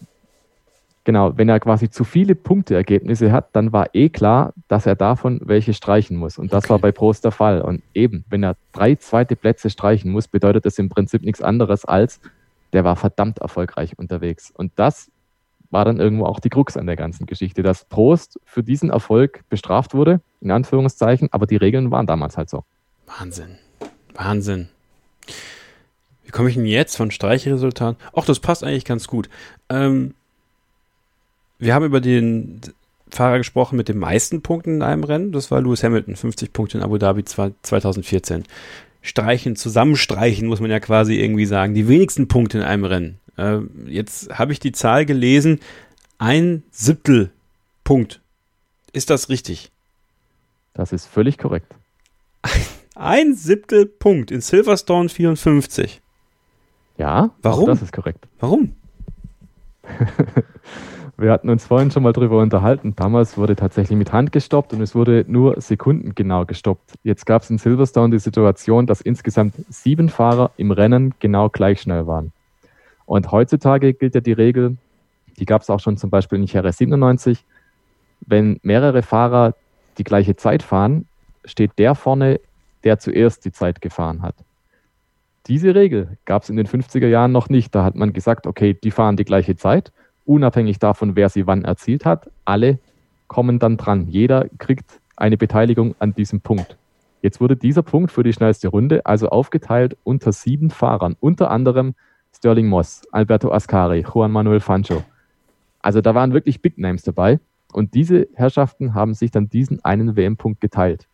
genau, 1.05 1.37
wenn 1.37 1.49
er 1.49 1.61
quasi 1.61 1.91
zu 1.91 2.05
viele 2.05 2.35
Punkteergebnisse 2.35 3.33
hat, 3.33 3.49
dann 3.53 3.73
war 3.73 3.89
eh 3.95 4.09
klar, 4.09 4.53
dass 4.69 4.87
er 4.87 4.95
davon 4.95 5.41
welche 5.45 5.75
streichen 5.75 6.17
muss. 6.17 6.39
Und 6.39 6.53
das 6.53 6.65
okay. 6.65 6.71
war 6.71 6.79
bei 6.79 6.93
Prost 6.93 7.25
der 7.25 7.33
Fall. 7.33 7.63
Und 7.63 7.83
eben, 7.95 8.25
wenn 8.29 8.43
er 8.43 8.57
drei 8.73 8.95
zweite 8.95 9.37
Plätze 9.37 9.71
streichen 9.71 10.13
muss, 10.13 10.29
bedeutet 10.29 10.67
das 10.67 10.79
im 10.79 10.89
Prinzip 10.89 11.23
nichts 11.23 11.43
anderes 11.43 11.85
als, 11.85 12.21
der 12.73 12.85
war 12.85 12.97
verdammt 12.97 13.39
erfolgreich 13.39 13.99
unterwegs. 13.99 14.53
Und 14.57 14.73
das 14.77 15.11
war 15.71 15.85
dann 15.85 15.99
irgendwo 15.99 16.27
auch 16.27 16.41
die 16.41 16.49
Krux 16.49 16.77
an 16.77 16.87
der 16.87 16.97
ganzen 16.97 17.27
Geschichte, 17.27 17.63
dass 17.63 17.85
Prost 17.85 18.41
für 18.45 18.63
diesen 18.63 18.91
Erfolg 18.91 19.43
bestraft 19.49 19.95
wurde, 19.95 20.21
in 20.41 20.51
Anführungszeichen, 20.51 21.29
aber 21.33 21.47
die 21.47 21.57
Regeln 21.57 21.91
waren 21.91 22.07
damals 22.07 22.37
halt 22.37 22.51
so. 22.51 22.65
Wahnsinn. 23.19 23.59
Wahnsinn. 24.15 24.69
Wie 26.25 26.31
komme 26.31 26.49
ich 26.49 26.55
denn 26.55 26.67
jetzt 26.67 26.97
von 26.97 27.11
Streichresultaten? 27.11 28.01
Ach, 28.13 28.25
das 28.25 28.41
passt 28.41 28.63
eigentlich 28.63 28.85
ganz 28.85 29.07
gut. 29.07 29.29
Ähm, 29.69 30.15
wir 31.59 31.75
haben 31.75 31.85
über 31.85 32.01
den 32.01 32.61
Fahrer 33.11 33.39
gesprochen 33.39 33.77
mit 33.77 33.89
den 33.89 33.99
meisten 33.99 34.43
Punkten 34.43 34.77
in 34.77 34.83
einem 34.83 35.05
Rennen. 35.05 35.33
Das 35.33 35.51
war 35.51 35.61
Lewis 35.61 35.83
Hamilton, 35.83 36.17
50 36.17 36.53
Punkte 36.53 36.79
in 36.79 36.85
Abu 36.85 36.99
Dhabi 36.99 37.25
2014 37.25 38.45
streichen, 39.03 39.57
zusammenstreichen, 39.57 40.47
muss 40.47 40.61
man 40.61 40.71
ja 40.71 40.81
quasi 40.81 41.19
irgendwie 41.19 41.47
sagen. 41.47 41.75
Die 41.75 41.89
wenigsten 41.89 42.29
Punkte 42.29 42.59
in 42.59 42.65
einem 42.65 42.85
Rennen. 42.85 43.19
Äh, 43.37 43.59
jetzt 43.87 44.31
habe 44.39 44.53
ich 44.53 44.61
die 44.61 44.73
Zahl 44.73 45.07
gelesen, 45.07 45.61
ein 46.19 46.63
Siebtel 46.71 47.31
Punkt. 47.83 48.21
Ist 48.93 49.11
das 49.11 49.29
richtig? 49.29 49.71
Das 50.75 50.93
ist 50.93 51.07
völlig 51.07 51.39
korrekt. 51.39 51.75
Ein 53.03 53.33
Siebtel 53.33 53.87
Punkt 53.87 54.31
in 54.31 54.43
Silverstone 54.43 55.09
54. 55.09 56.03
Ja, 56.99 57.31
warum? 57.41 57.65
Das 57.65 57.81
ist 57.81 57.95
korrekt. 57.95 58.29
Warum? 58.39 58.75
Wir 61.17 61.33
hatten 61.33 61.49
uns 61.49 61.65
vorhin 61.65 61.91
schon 61.91 62.03
mal 62.03 62.13
darüber 62.13 62.43
unterhalten. 62.43 62.95
Damals 62.97 63.39
wurde 63.39 63.57
tatsächlich 63.57 63.97
mit 63.97 64.13
Hand 64.13 64.33
gestoppt 64.33 64.75
und 64.75 64.83
es 64.83 64.95
wurde 64.95 65.25
nur 65.29 65.59
sekundengenau 65.63 66.45
gestoppt. 66.45 66.93
Jetzt 67.03 67.25
gab 67.25 67.41
es 67.41 67.49
in 67.49 67.57
Silverstone 67.57 68.11
die 68.11 68.19
Situation, 68.19 68.87
dass 68.87 69.01
insgesamt 69.01 69.55
sieben 69.71 70.11
Fahrer 70.11 70.51
im 70.59 70.71
Rennen 70.71 71.15
genau 71.21 71.49
gleich 71.49 71.81
schnell 71.81 72.07
waren. 72.07 72.33
Und 73.07 73.33
heutzutage 73.33 73.95
gilt 73.95 74.15
ja 74.15 74.21
die 74.21 74.33
Regel, 74.33 74.77
die 75.39 75.47
gab 75.47 75.63
es 75.63 75.71
auch 75.71 75.81
schon 75.81 75.97
zum 75.97 76.11
Beispiel 76.11 76.39
in 76.39 76.45
Cherry 76.45 76.71
97, 76.71 77.47
wenn 78.27 78.61
mehrere 78.63 79.01
Fahrer 79.01 79.55
die 79.97 80.05
gleiche 80.05 80.37
Zeit 80.37 80.63
fahren, 80.63 81.07
steht 81.47 81.79
der 81.79 81.95
vorne, 81.95 82.41
der 82.85 82.99
zuerst 82.99 83.45
die 83.45 83.53
Zeit 83.53 83.81
gefahren 83.81 84.23
hat. 84.23 84.35
Diese 85.47 85.75
Regel 85.75 86.19
gab 86.25 86.43
es 86.43 86.51
in 86.51 86.57
den 86.57 86.67
50er 86.67 87.07
Jahren 87.07 87.33
noch 87.33 87.49
nicht. 87.49 87.75
Da 87.75 87.85
hat 87.85 87.97
man 87.97 88.13
gesagt, 88.13 88.47
okay, 88.47 88.75
die 88.75 88.91
fahren 88.91 89.17
die 89.17 89.25
gleiche 89.25 89.57
Zeit 89.57 89.93
unabhängig 90.31 90.79
davon, 90.79 91.17
wer 91.17 91.29
sie 91.29 91.49
wann 91.49 91.65
erzielt 91.65 92.05
hat, 92.05 92.31
alle 92.45 92.79
kommen 93.27 93.59
dann 93.59 93.77
dran. 93.77 94.07
Jeder 94.09 94.47
kriegt 94.59 95.01
eine 95.17 95.37
Beteiligung 95.37 95.97
an 95.99 96.15
diesem 96.15 96.41
Punkt. 96.41 96.77
Jetzt 97.21 97.41
wurde 97.41 97.57
dieser 97.57 97.83
Punkt 97.83 98.13
für 98.13 98.23
die 98.23 98.33
schnellste 98.33 98.69
Runde 98.69 99.05
also 99.05 99.29
aufgeteilt 99.29 99.97
unter 100.05 100.31
sieben 100.33 100.71
Fahrern, 100.71 101.17
unter 101.19 101.51
anderem 101.51 101.95
Sterling 102.33 102.69
Moss, 102.69 103.03
Alberto 103.11 103.53
Ascari, 103.53 104.03
Juan 104.03 104.31
Manuel 104.31 104.61
Fancho. 104.61 105.03
Also 105.81 106.01
da 106.01 106.15
waren 106.15 106.33
wirklich 106.33 106.63
Big 106.63 106.79
Names 106.79 107.03
dabei 107.03 107.41
und 107.73 107.95
diese 107.95 108.29
Herrschaften 108.35 108.95
haben 108.95 109.15
sich 109.15 109.33
dann 109.33 109.49
diesen 109.49 109.85
einen 109.85 110.15
WM-Punkt 110.15 110.61
geteilt. 110.61 111.09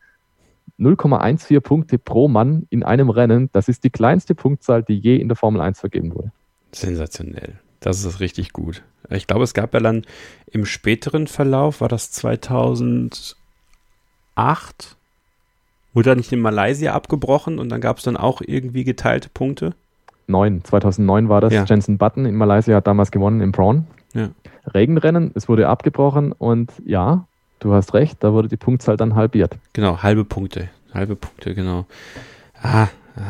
0,14 0.78 1.60
Punkte 1.60 1.98
pro 1.98 2.28
Mann 2.28 2.66
in 2.70 2.82
einem 2.82 3.10
Rennen, 3.10 3.50
das 3.52 3.68
ist 3.68 3.84
die 3.84 3.90
kleinste 3.90 4.34
Punktzahl, 4.34 4.82
die 4.82 4.98
je 4.98 5.16
in 5.16 5.28
der 5.28 5.36
Formel 5.36 5.60
1 5.60 5.80
vergeben 5.80 6.14
wurde. 6.14 6.32
Sensationell. 6.72 7.54
Das 7.80 8.04
ist 8.04 8.20
richtig 8.20 8.52
gut. 8.52 8.82
Ich 9.10 9.26
glaube, 9.26 9.44
es 9.44 9.54
gab 9.54 9.72
ja 9.74 9.80
dann 9.80 10.02
im 10.50 10.66
späteren 10.66 11.26
Verlauf, 11.26 11.80
war 11.80 11.88
das 11.88 12.10
2008, 12.10 13.36
wurde 15.94 16.10
dann 16.10 16.18
nicht 16.18 16.32
in 16.32 16.40
Malaysia 16.40 16.92
abgebrochen 16.92 17.58
und 17.58 17.68
dann 17.68 17.80
gab 17.80 17.98
es 17.98 18.04
dann 18.04 18.16
auch 18.16 18.42
irgendwie 18.44 18.84
geteilte 18.84 19.28
Punkte? 19.28 19.74
9, 20.26 20.64
2009 20.64 21.28
war 21.28 21.40
das. 21.40 21.52
Ja. 21.52 21.64
Jensen 21.64 21.98
Button 21.98 22.26
in 22.26 22.34
Malaysia 22.34 22.74
hat 22.74 22.86
damals 22.86 23.10
gewonnen 23.10 23.40
im 23.40 23.52
Braun. 23.52 23.86
Ja. 24.12 24.30
Regenrennen, 24.74 25.30
es 25.34 25.48
wurde 25.48 25.68
abgebrochen 25.68 26.32
und 26.32 26.72
ja, 26.84 27.26
du 27.60 27.72
hast 27.72 27.94
recht, 27.94 28.18
da 28.20 28.32
wurde 28.32 28.48
die 28.48 28.56
Punktzahl 28.56 28.96
dann 28.96 29.14
halbiert. 29.14 29.56
Genau, 29.72 30.02
halbe 30.02 30.24
Punkte. 30.24 30.68
Halbe 30.92 31.16
Punkte, 31.16 31.54
genau. 31.54 31.86
Ah, 32.62 32.88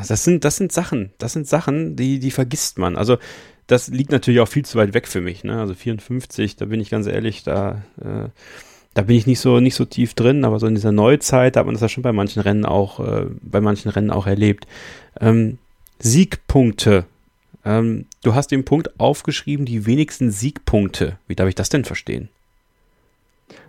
das 0.09 0.25
sind, 0.25 0.45
das 0.45 0.57
sind 0.57 0.73
Sachen, 0.73 1.11
das 1.19 1.33
sind 1.33 1.47
Sachen, 1.47 1.97
die, 1.97 2.19
die 2.19 2.31
vergisst 2.31 2.79
man. 2.79 2.97
Also 2.97 3.19
das 3.67 3.89
liegt 3.89 4.13
natürlich 4.13 4.41
auch 4.41 4.49
viel 4.49 4.65
zu 4.65 4.79
weit 4.79 4.95
weg 4.95 5.09
für 5.09 5.21
mich. 5.21 5.45
Ne? 5.45 5.59
Also 5.59 5.75
54, 5.75 6.57
da 6.57 6.67
bin 6.67 6.81
ich 6.81 6.91
ganz 6.91 7.07
ehrlich, 7.07 7.43
da, 7.43 7.83
äh, 8.01 8.29
da 8.95 9.03
bin 9.03 9.17
ich 9.17 9.27
nicht 9.27 9.41
so, 9.41 9.61
nicht 9.61 9.75
so 9.75 9.85
tief 9.85 10.15
drin, 10.15 10.45
aber 10.45 10.59
so 10.59 10.67
in 10.67 10.75
dieser 10.75 10.93
Neuzeit 10.93 11.57
hat 11.57 11.67
man 11.67 11.75
das 11.75 11.83
ja 11.83 11.89
schon 11.89 12.03
bei 12.03 12.13
manchen 12.13 12.43
Rennen 12.43 12.65
auch, 12.65 13.01
äh, 13.01 13.27
bei 13.43 13.61
manchen 13.61 13.91
Rennen 13.91 14.11
auch 14.11 14.27
erlebt. 14.27 14.67
Ähm, 15.21 15.59
Siegpunkte. 15.99 17.05
Ähm, 17.65 18.07
du 18.23 18.35
hast 18.35 18.53
den 18.53 18.65
Punkt 18.65 18.99
aufgeschrieben, 19.01 19.67
die 19.67 19.87
wenigsten 19.87 20.31
Siegpunkte. 20.31 21.19
Wie 21.27 21.35
darf 21.35 21.49
ich 21.49 21.55
das 21.55 21.69
denn 21.69 21.85
verstehen? 21.85 22.29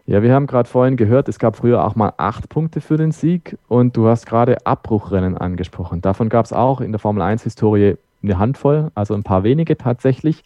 Ja, 0.06 0.22
wir 0.24 0.34
haben 0.34 0.48
gerade 0.48 0.70
vorhin 0.70 0.98
gehört, 0.98 1.28
es 1.30 1.38
gab 1.38 1.56
früher 1.58 1.86
auch 1.86 1.96
mal 1.96 2.13
acht 2.18 2.50
Punkte 2.50 2.82
für 2.82 2.98
den 2.98 3.12
Sieg 3.12 3.58
und 3.68 3.96
du 3.96 4.08
hast 4.08 4.26
gerade 4.26 4.66
Abbruchrennen 4.66 5.38
angesprochen. 5.38 6.02
Davon 6.02 6.30
gab 6.30 6.46
es 6.46 6.54
auch 6.54 6.82
in 6.82 6.92
der 6.92 7.00
Formel 7.00 7.22
1-Historie 7.22 7.98
eine 8.24 8.40
Handvoll, 8.40 8.92
also 8.96 9.13
ein 9.13 9.24
paar 9.24 9.44
wenige 9.44 9.78
tatsächlich. 9.78 10.44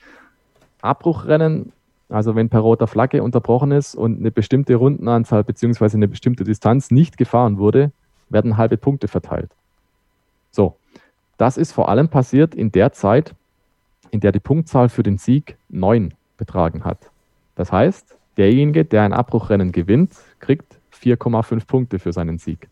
Abbruchrennen 0.81 1.71
Also 2.11 2.35
wenn 2.35 2.49
per 2.49 2.59
roter 2.59 2.87
Flagge 2.87 3.23
unterbrochen 3.23 3.71
ist 3.71 3.95
und 3.95 4.19
eine 4.19 4.31
bestimmte 4.31 4.75
Rundenanzahl 4.75 5.45
bzw. 5.45 5.95
eine 5.95 6.09
bestimmte 6.09 6.43
Distanz 6.43 6.91
nicht 6.91 7.17
gefahren 7.17 7.57
wurde, 7.57 7.91
werden 8.29 8.57
halbe 8.57 8.75
Punkte 8.75 9.07
verteilt. 9.07 9.49
So, 10.51 10.75
das 11.37 11.55
ist 11.57 11.71
vor 11.71 11.87
allem 11.87 12.09
passiert 12.09 12.53
in 12.53 12.71
der 12.71 12.91
Zeit, 12.91 13.33
in 14.11 14.19
der 14.19 14.33
die 14.33 14.41
Punktzahl 14.41 14.89
für 14.89 15.03
den 15.03 15.17
Sieg 15.17 15.55
9 15.69 16.13
betragen 16.35 16.83
hat. 16.83 17.09
Das 17.55 17.71
heißt, 17.71 18.17
derjenige, 18.37 18.85
der 18.85 19.03
ein 19.03 19.13
Abbruchrennen 19.13 19.71
gewinnt, 19.71 20.13
kriegt 20.39 20.79
4,5 20.93 21.65
Punkte 21.65 21.99
für 21.99 22.13
seinen 22.13 22.37
Sieg. 22.37 22.69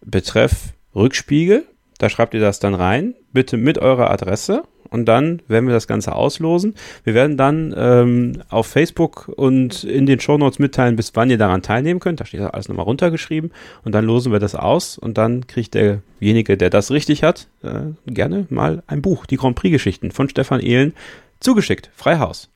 Betreff 0.01 0.73
Rückspiegel. 0.93 1.65
Da 2.01 2.09
schreibt 2.09 2.33
ihr 2.33 2.39
das 2.39 2.57
dann 2.57 2.73
rein, 2.73 3.13
bitte 3.31 3.57
mit 3.57 3.77
eurer 3.77 4.09
Adresse 4.09 4.63
und 4.89 5.05
dann 5.05 5.43
werden 5.47 5.67
wir 5.67 5.73
das 5.75 5.85
Ganze 5.85 6.15
auslosen. 6.15 6.73
Wir 7.03 7.13
werden 7.13 7.37
dann 7.37 7.75
ähm, 7.77 8.41
auf 8.49 8.65
Facebook 8.65 9.27
und 9.27 9.83
in 9.83 10.07
den 10.07 10.19
Shownotes 10.19 10.57
mitteilen, 10.57 10.95
bis 10.95 11.15
wann 11.15 11.29
ihr 11.29 11.37
daran 11.37 11.61
teilnehmen 11.61 11.99
könnt. 11.99 12.19
Da 12.19 12.25
steht 12.25 12.41
alles 12.41 12.69
nochmal 12.69 12.85
runtergeschrieben 12.85 13.51
und 13.83 13.91
dann 13.93 14.03
losen 14.03 14.31
wir 14.31 14.39
das 14.39 14.55
aus 14.55 14.97
und 14.97 15.19
dann 15.19 15.45
kriegt 15.45 15.75
derjenige, 15.75 16.57
der 16.57 16.71
das 16.71 16.89
richtig 16.89 17.21
hat, 17.21 17.49
äh, 17.61 17.91
gerne 18.07 18.47
mal 18.49 18.81
ein 18.87 19.03
Buch, 19.03 19.27
die 19.27 19.37
Grand 19.37 19.55
Prix-Geschichten 19.55 20.09
von 20.09 20.27
Stefan 20.27 20.59
Ehlen, 20.59 20.95
zugeschickt. 21.39 21.91
Freihaus. 21.93 22.49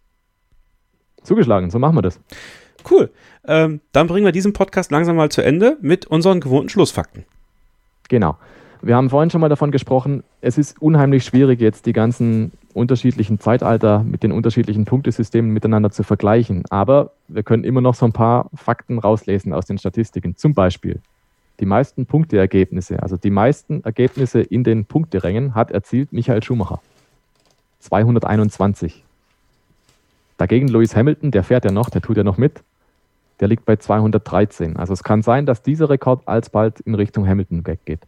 Zugeschlagen, 1.21 1.69
so 1.69 1.77
machen 1.77 1.97
wir 1.97 2.01
das. 2.01 2.19
Cool. 2.89 3.12
Ähm, 3.47 3.79
dann 3.91 4.08
bringen 4.08 4.25
wir 4.25 4.31
diesen 4.31 4.53
Podcast 4.53 4.89
langsam 4.89 5.15
mal 5.17 5.29
zu 5.29 5.43
Ende 5.43 5.77
mit 5.81 6.08
unseren 6.08 6.39
gewohnten 6.39 6.69
Schlussfakten. 6.69 7.25
Genau. 8.10 8.39
Wir 8.85 8.95
haben 8.95 9.09
vorhin 9.09 9.31
schon 9.31 9.41
mal 9.41 9.49
davon 9.49 9.71
gesprochen, 9.71 10.23
es 10.41 10.59
ist 10.59 10.79
unheimlich 10.79 11.25
schwierig, 11.25 11.59
jetzt 11.59 11.87
die 11.87 11.91
ganzen 11.91 12.51
unterschiedlichen 12.75 13.39
Zeitalter 13.39 14.03
mit 14.03 14.21
den 14.21 14.31
unterschiedlichen 14.31 14.85
Punktesystemen 14.85 15.49
miteinander 15.49 15.89
zu 15.89 16.03
vergleichen. 16.03 16.65
Aber 16.69 17.09
wir 17.27 17.41
können 17.41 17.63
immer 17.63 17.81
noch 17.81 17.95
so 17.95 18.05
ein 18.05 18.11
paar 18.11 18.47
Fakten 18.53 18.99
rauslesen 18.99 19.53
aus 19.53 19.65
den 19.65 19.79
Statistiken. 19.79 20.37
Zum 20.37 20.53
Beispiel 20.53 20.99
die 21.59 21.65
meisten 21.65 22.05
Punkteergebnisse, 22.05 23.01
also 23.01 23.17
die 23.17 23.31
meisten 23.31 23.83
Ergebnisse 23.83 24.41
in 24.41 24.63
den 24.63 24.85
Punkterängen 24.85 25.55
hat 25.55 25.71
erzielt 25.71 26.13
Michael 26.13 26.43
Schumacher. 26.43 26.79
221. 27.79 29.03
Dagegen 30.37 30.67
Lewis 30.67 30.95
Hamilton, 30.95 31.31
der 31.31 31.43
fährt 31.43 31.65
ja 31.65 31.71
noch, 31.71 31.89
der 31.89 32.03
tut 32.03 32.17
ja 32.17 32.23
noch 32.23 32.37
mit, 32.37 32.61
der 33.39 33.47
liegt 33.47 33.65
bei 33.65 33.77
213. 33.77 34.77
Also 34.77 34.93
es 34.93 35.03
kann 35.03 35.23
sein, 35.23 35.47
dass 35.47 35.63
dieser 35.63 35.89
Rekord 35.89 36.21
alsbald 36.27 36.81
in 36.81 36.93
Richtung 36.93 37.27
Hamilton 37.27 37.65
weggeht. 37.65 38.01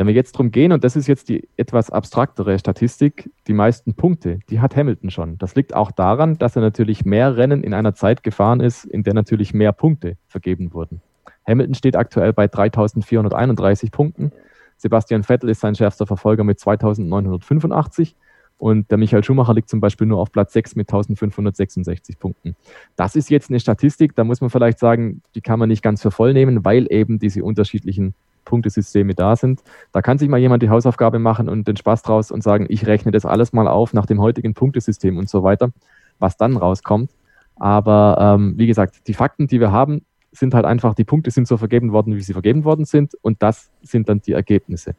Wenn 0.00 0.06
wir 0.06 0.14
jetzt 0.14 0.32
drum 0.32 0.50
gehen, 0.50 0.72
und 0.72 0.82
das 0.82 0.96
ist 0.96 1.08
jetzt 1.08 1.28
die 1.28 1.46
etwas 1.58 1.90
abstraktere 1.90 2.58
Statistik, 2.58 3.28
die 3.46 3.52
meisten 3.52 3.92
Punkte, 3.92 4.38
die 4.48 4.58
hat 4.58 4.74
Hamilton 4.74 5.10
schon. 5.10 5.36
Das 5.36 5.56
liegt 5.56 5.74
auch 5.74 5.90
daran, 5.90 6.38
dass 6.38 6.56
er 6.56 6.62
natürlich 6.62 7.04
mehr 7.04 7.36
Rennen 7.36 7.62
in 7.62 7.74
einer 7.74 7.94
Zeit 7.94 8.22
gefahren 8.22 8.60
ist, 8.60 8.86
in 8.86 9.02
der 9.02 9.12
natürlich 9.12 9.52
mehr 9.52 9.72
Punkte 9.72 10.16
vergeben 10.26 10.72
wurden. 10.72 11.02
Hamilton 11.46 11.74
steht 11.74 11.96
aktuell 11.96 12.32
bei 12.32 12.48
3431 12.48 13.92
Punkten. 13.92 14.32
Sebastian 14.78 15.22
Vettel 15.22 15.50
ist 15.50 15.60
sein 15.60 15.74
schärfster 15.74 16.06
Verfolger 16.06 16.44
mit 16.44 16.58
2985 16.58 18.16
und 18.56 18.90
der 18.90 18.96
Michael 18.96 19.22
Schumacher 19.22 19.52
liegt 19.52 19.68
zum 19.68 19.80
Beispiel 19.80 20.06
nur 20.06 20.20
auf 20.20 20.32
Platz 20.32 20.54
6 20.54 20.76
mit 20.76 20.88
1566 20.88 22.18
Punkten. 22.18 22.56
Das 22.96 23.16
ist 23.16 23.28
jetzt 23.28 23.50
eine 23.50 23.60
Statistik, 23.60 24.16
da 24.16 24.24
muss 24.24 24.40
man 24.40 24.48
vielleicht 24.48 24.78
sagen, 24.78 25.20
die 25.34 25.42
kann 25.42 25.58
man 25.58 25.68
nicht 25.68 25.82
ganz 25.82 26.00
für 26.00 26.10
voll 26.10 26.32
nehmen, 26.32 26.64
weil 26.64 26.86
eben 26.90 27.18
diese 27.18 27.44
unterschiedlichen 27.44 28.14
Punktesysteme 28.50 29.14
da 29.14 29.36
sind. 29.36 29.62
Da 29.92 30.02
kann 30.02 30.18
sich 30.18 30.28
mal 30.28 30.38
jemand 30.38 30.60
die 30.62 30.70
Hausaufgabe 30.70 31.20
machen 31.20 31.48
und 31.48 31.68
den 31.68 31.76
Spaß 31.76 32.02
draus 32.02 32.32
und 32.32 32.42
sagen, 32.42 32.66
ich 32.68 32.84
rechne 32.86 33.12
das 33.12 33.24
alles 33.24 33.52
mal 33.52 33.68
auf 33.68 33.94
nach 33.94 34.06
dem 34.06 34.20
heutigen 34.20 34.54
Punktesystem 34.54 35.16
und 35.18 35.30
so 35.30 35.44
weiter, 35.44 35.70
was 36.18 36.36
dann 36.36 36.56
rauskommt. 36.56 37.12
Aber 37.54 38.16
ähm, 38.18 38.54
wie 38.56 38.66
gesagt, 38.66 39.06
die 39.06 39.14
Fakten, 39.14 39.46
die 39.46 39.60
wir 39.60 39.70
haben, 39.70 40.04
sind 40.32 40.52
halt 40.52 40.64
einfach, 40.64 40.94
die 40.94 41.04
Punkte 41.04 41.30
sind 41.30 41.46
so 41.46 41.56
vergeben 41.56 41.92
worden, 41.92 42.16
wie 42.16 42.22
sie 42.22 42.32
vergeben 42.32 42.64
worden 42.64 42.84
sind 42.84 43.14
und 43.22 43.40
das 43.40 43.70
sind 43.82 44.08
dann 44.08 44.20
die 44.20 44.32
Ergebnisse. 44.32 44.96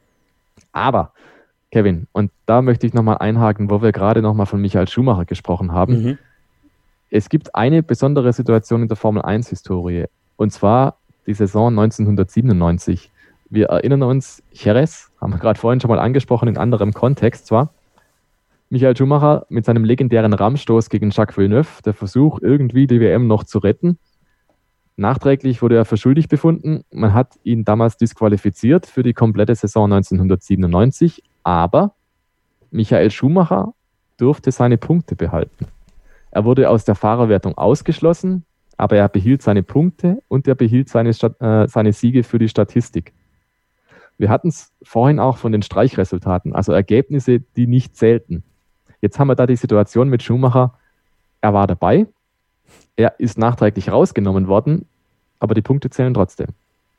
Aber, 0.72 1.12
Kevin, 1.72 2.08
und 2.14 2.32
da 2.46 2.62
möchte 2.62 2.88
ich 2.88 2.94
nochmal 2.94 3.18
einhaken, 3.18 3.70
wo 3.70 3.82
wir 3.82 3.92
gerade 3.92 4.22
nochmal 4.22 4.46
von 4.46 4.62
Michael 4.62 4.88
Schumacher 4.88 5.26
gesprochen 5.26 5.74
haben. 5.74 6.04
Mhm. 6.04 6.18
Es 7.10 7.28
gibt 7.28 7.54
eine 7.56 7.84
besondere 7.84 8.32
Situation 8.32 8.84
in 8.84 8.88
der 8.88 8.98
Formel 8.98 9.24
1-Historie 9.24 10.06
und 10.38 10.52
zwar 10.52 10.96
die 11.28 11.34
Saison 11.34 11.68
1997. 11.78 13.12
Wir 13.52 13.66
erinnern 13.66 14.02
uns, 14.02 14.42
Jerez, 14.54 15.12
haben 15.20 15.34
wir 15.34 15.38
gerade 15.38 15.60
vorhin 15.60 15.82
schon 15.82 15.90
mal 15.90 16.00
angesprochen, 16.00 16.48
in 16.48 16.58
anderem 16.58 16.94
Kontext 16.94 17.48
zwar. 17.48 17.74
Michael 18.70 18.96
Schumacher 18.96 19.46
mit 19.50 19.66
seinem 19.66 19.84
legendären 19.84 20.32
Rammstoß 20.32 20.90
gegen 20.90 21.10
Jacques 21.10 21.38
Villeneuve, 21.38 21.82
der 21.84 21.94
Versuch, 21.94 22.40
irgendwie 22.42 22.88
die 22.88 23.02
WM 23.02 23.28
noch 23.28 23.44
zu 23.44 23.60
retten. 23.60 23.98
Nachträglich 24.96 25.62
wurde 25.62 25.76
er 25.76 25.84
für 25.84 25.98
schuldig 25.98 26.30
befunden. 26.30 26.86
Man 26.94 27.14
hat 27.14 27.34
ihn 27.44 27.66
damals 27.66 27.98
disqualifiziert 27.98 28.86
für 28.86 29.04
die 29.04 29.12
komplette 29.12 29.54
Saison 29.54 29.92
1997, 29.92 31.22
aber 31.44 31.94
Michael 32.70 33.12
Schumacher 33.12 33.74
durfte 34.16 34.54
seine 34.54 34.78
Punkte 34.78 35.18
behalten. 35.18 35.66
Er 36.32 36.46
wurde 36.46 36.70
aus 36.70 36.86
der 36.86 36.96
Fahrerwertung 36.96 37.58
ausgeschlossen, 37.58 38.46
aber 38.78 38.96
er 38.96 39.10
behielt 39.10 39.42
seine 39.42 39.62
Punkte 39.62 40.20
und 40.30 40.48
er 40.48 40.56
behielt 40.56 40.88
seine, 40.88 41.10
äh, 41.10 41.68
seine 41.68 41.92
Siege 41.92 42.24
für 42.24 42.40
die 42.40 42.48
Statistik. 42.48 43.12
Wir 44.22 44.30
hatten 44.30 44.50
es 44.50 44.72
vorhin 44.84 45.20
auch 45.20 45.38
von 45.38 45.52
den 45.52 45.64
Streichresultaten, 45.64 46.54
also 46.54 46.74
Ergebnisse, 46.74 47.40
die 47.40 47.66
nicht 47.66 47.96
zählten. 47.98 48.44
Jetzt 49.02 49.18
haben 49.18 49.28
wir 49.28 49.36
da 49.36 49.48
die 49.48 49.56
Situation 49.56 50.10
mit 50.10 50.22
Schumacher, 50.22 50.78
er 51.42 51.56
war 51.56 51.66
dabei, 51.66 52.06
er 52.96 53.20
ist 53.20 53.40
nachträglich 53.40 53.92
rausgenommen 53.92 54.48
worden, 54.48 54.86
aber 55.40 55.56
die 55.56 55.64
Punkte 55.64 55.90
zählen 55.90 56.14
trotzdem. 56.14 56.50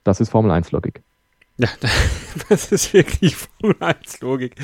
Das 0.03 0.21
ist 0.21 0.31
Formel 0.31 0.51
1-Logik. 0.51 1.01
Ja, 1.59 1.69
das 2.49 2.73
ist 2.73 2.93
wirklich 2.93 3.37
Formel 3.37 3.77
1-Logik. 3.77 4.57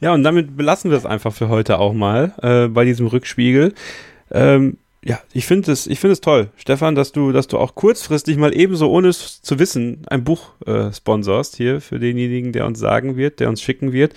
Ja, 0.00 0.14
und 0.14 0.22
damit 0.22 0.56
belassen 0.56 0.90
wir 0.90 0.96
es 0.96 1.04
einfach 1.04 1.34
für 1.34 1.50
heute 1.50 1.78
auch 1.78 1.92
mal 1.92 2.32
äh, 2.40 2.68
bei 2.68 2.86
diesem 2.86 3.08
Rückspiegel. 3.08 3.74
Ähm, 4.30 4.78
ja, 5.06 5.20
ich 5.32 5.46
finde 5.46 5.70
es, 5.70 5.86
ich 5.86 6.00
finde 6.00 6.14
es 6.14 6.20
toll, 6.20 6.48
Stefan, 6.56 6.96
dass 6.96 7.12
du, 7.12 7.30
dass 7.30 7.46
du 7.46 7.58
auch 7.58 7.76
kurzfristig 7.76 8.38
mal 8.38 8.52
ebenso 8.52 8.90
ohne 8.90 9.06
es 9.08 9.40
zu 9.40 9.60
wissen 9.60 10.02
ein 10.08 10.24
Buch 10.24 10.50
äh, 10.66 10.92
sponsorst 10.92 11.54
hier 11.56 11.80
für 11.80 12.00
denjenigen, 12.00 12.50
der 12.50 12.66
uns 12.66 12.80
sagen 12.80 13.16
wird, 13.16 13.38
der 13.38 13.48
uns 13.48 13.62
schicken 13.62 13.92
wird. 13.92 14.14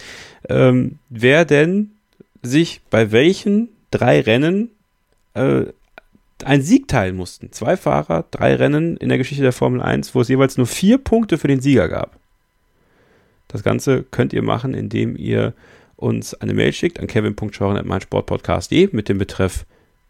Ähm, 0.49 0.97
wer 1.10 1.45
denn 1.45 1.91
sich 2.41 2.82
bei 2.89 3.12
welchen 3.12 3.69
drei 3.91 4.21
Rennen 4.21 4.71
äh, 5.36 5.65
einen 6.43 6.63
Sieg 6.63 6.88
teilen 6.88 7.15
mussten. 7.15 7.52
Zwei 7.52 7.78
Fahrer, 7.78 8.25
drei 8.32 8.56
Rennen 8.56 8.97
in 8.97 9.10
der 9.10 9.19
Geschichte 9.19 9.43
der 9.43 9.52
Formel 9.52 9.82
1, 9.82 10.15
wo 10.15 10.21
es 10.21 10.28
jeweils 10.28 10.58
nur 10.58 10.65
vier 10.65 10.97
Punkte 10.97 11.38
für 11.38 11.49
den 11.49 11.62
Sieger 11.62 11.88
gab. 11.88 12.17
Das 13.47 13.62
Ganze 13.62 14.04
könnt 14.10 14.34
ihr 14.34 14.41
machen, 14.41 14.73
indem 14.73 15.15
ihr 15.15 15.54
uns 15.97 16.34
eine 16.34 16.56
Mail 16.56 16.73
schickt 16.73 16.99
an 16.99 17.06
kevin.scheuren.meinsportpodcast.de 17.06 18.89
mit 18.91 19.08
dem 19.08 19.19
Betreff 19.19 19.65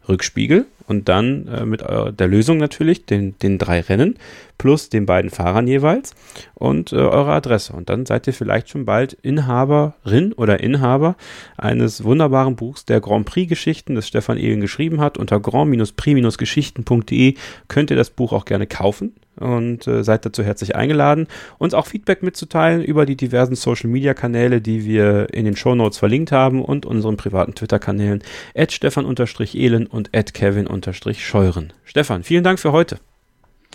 Rückspiegel 0.09 0.65
und 0.87 1.07
dann 1.07 1.47
äh, 1.47 1.65
mit 1.65 1.83
eurer, 1.83 2.11
der 2.11 2.27
Lösung 2.27 2.57
natürlich, 2.57 3.05
den, 3.05 3.37
den 3.39 3.59
drei 3.59 3.79
Rennen 3.81 4.17
plus 4.57 4.89
den 4.89 5.05
beiden 5.05 5.29
Fahrern 5.29 5.67
jeweils 5.67 6.15
und 6.55 6.91
äh, 6.91 6.97
eure 6.97 7.31
Adresse. 7.31 7.73
Und 7.73 7.89
dann 7.89 8.05
seid 8.05 8.27
ihr 8.27 8.33
vielleicht 8.33 8.69
schon 8.69 8.85
bald 8.85 9.13
Inhaberin 9.13 10.33
oder 10.33 10.59
Inhaber 10.59 11.15
eines 11.57 12.03
wunderbaren 12.03 12.55
Buchs 12.55 12.85
der 12.85 12.99
Grand 13.01 13.25
Prix-Geschichten, 13.25 13.95
das 13.95 14.07
Stefan 14.07 14.37
Ehlen 14.37 14.61
geschrieben 14.61 14.99
hat. 14.99 15.17
Unter 15.17 15.39
grand-prix-geschichten.de 15.39 17.35
könnt 17.67 17.91
ihr 17.91 17.97
das 17.97 18.09
Buch 18.09 18.33
auch 18.33 18.45
gerne 18.45 18.67
kaufen 18.67 19.13
und 19.39 19.87
äh, 19.87 20.03
seid 20.03 20.25
dazu 20.25 20.43
herzlich 20.43 20.75
eingeladen, 20.75 21.27
uns 21.57 21.73
auch 21.73 21.87
Feedback 21.87 22.23
mitzuteilen 22.23 22.83
über 22.83 23.05
die 23.05 23.15
diversen 23.15 23.55
Social-Media-Kanäle, 23.55 24.61
die 24.61 24.85
wir 24.85 25.33
in 25.33 25.45
den 25.45 25.55
Show 25.55 25.75
Notes 25.75 25.97
verlinkt 25.97 26.31
haben 26.31 26.63
und 26.63 26.85
unseren 26.85 27.17
privaten 27.17 27.55
Twitter-Kanälen 27.55 28.23
at 28.55 28.71
stefan-ehlen 28.71 29.87
und 29.87 30.15
at 30.15 30.33
kevin-scheuren. 30.33 31.73
Stefan, 31.83 32.23
vielen 32.23 32.43
Dank 32.43 32.59
für 32.59 32.71
heute. 32.71 32.99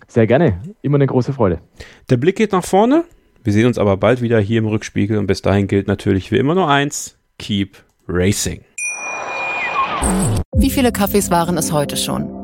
Sehr 0.06 0.26
gerne, 0.26 0.60
immer 0.82 0.96
eine 0.96 1.06
große 1.06 1.32
Freude. 1.32 1.60
Der 2.10 2.16
Blick 2.16 2.36
geht 2.36 2.52
nach 2.52 2.64
vorne. 2.64 3.04
Wir 3.42 3.52
sehen 3.52 3.66
uns 3.66 3.78
aber 3.78 3.96
bald 3.96 4.22
wieder 4.22 4.40
hier 4.40 4.58
im 4.58 4.66
Rückspiegel 4.66 5.18
und 5.18 5.26
bis 5.26 5.42
dahin 5.42 5.66
gilt 5.66 5.86
natürlich 5.86 6.30
wie 6.30 6.38
immer 6.38 6.54
nur 6.54 6.68
eins: 6.68 7.16
Keep 7.38 7.76
Racing. 8.08 8.60
Wie 10.56 10.70
viele 10.70 10.92
Kaffees 10.92 11.30
waren 11.30 11.56
es 11.56 11.72
heute 11.72 11.96
schon? 11.96 12.43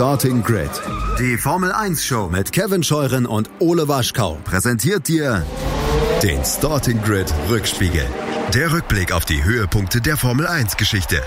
Starting 0.00 0.42
Grid. 0.42 0.70
Die 1.18 1.36
Formel 1.36 1.72
1 1.72 2.02
Show 2.02 2.30
mit 2.30 2.52
Kevin 2.52 2.82
Scheuren 2.82 3.26
und 3.26 3.50
Ole 3.58 3.86
Waschkau 3.86 4.38
präsentiert 4.44 5.06
dir 5.08 5.44
den 6.22 6.42
Starting 6.42 7.02
Grid 7.02 7.30
Rückspiegel. 7.50 8.06
Der 8.54 8.72
Rückblick 8.72 9.12
auf 9.12 9.26
die 9.26 9.44
Höhepunkte 9.44 10.00
der 10.00 10.16
Formel 10.16 10.46
1 10.46 10.78
Geschichte. 10.78 11.22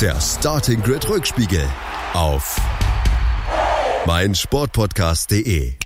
Der 0.00 0.20
Starting 0.20 0.82
Grid 0.82 1.08
Rückspiegel 1.08 1.64
auf 2.14 2.56
meinsportpodcast.de. 4.06 5.85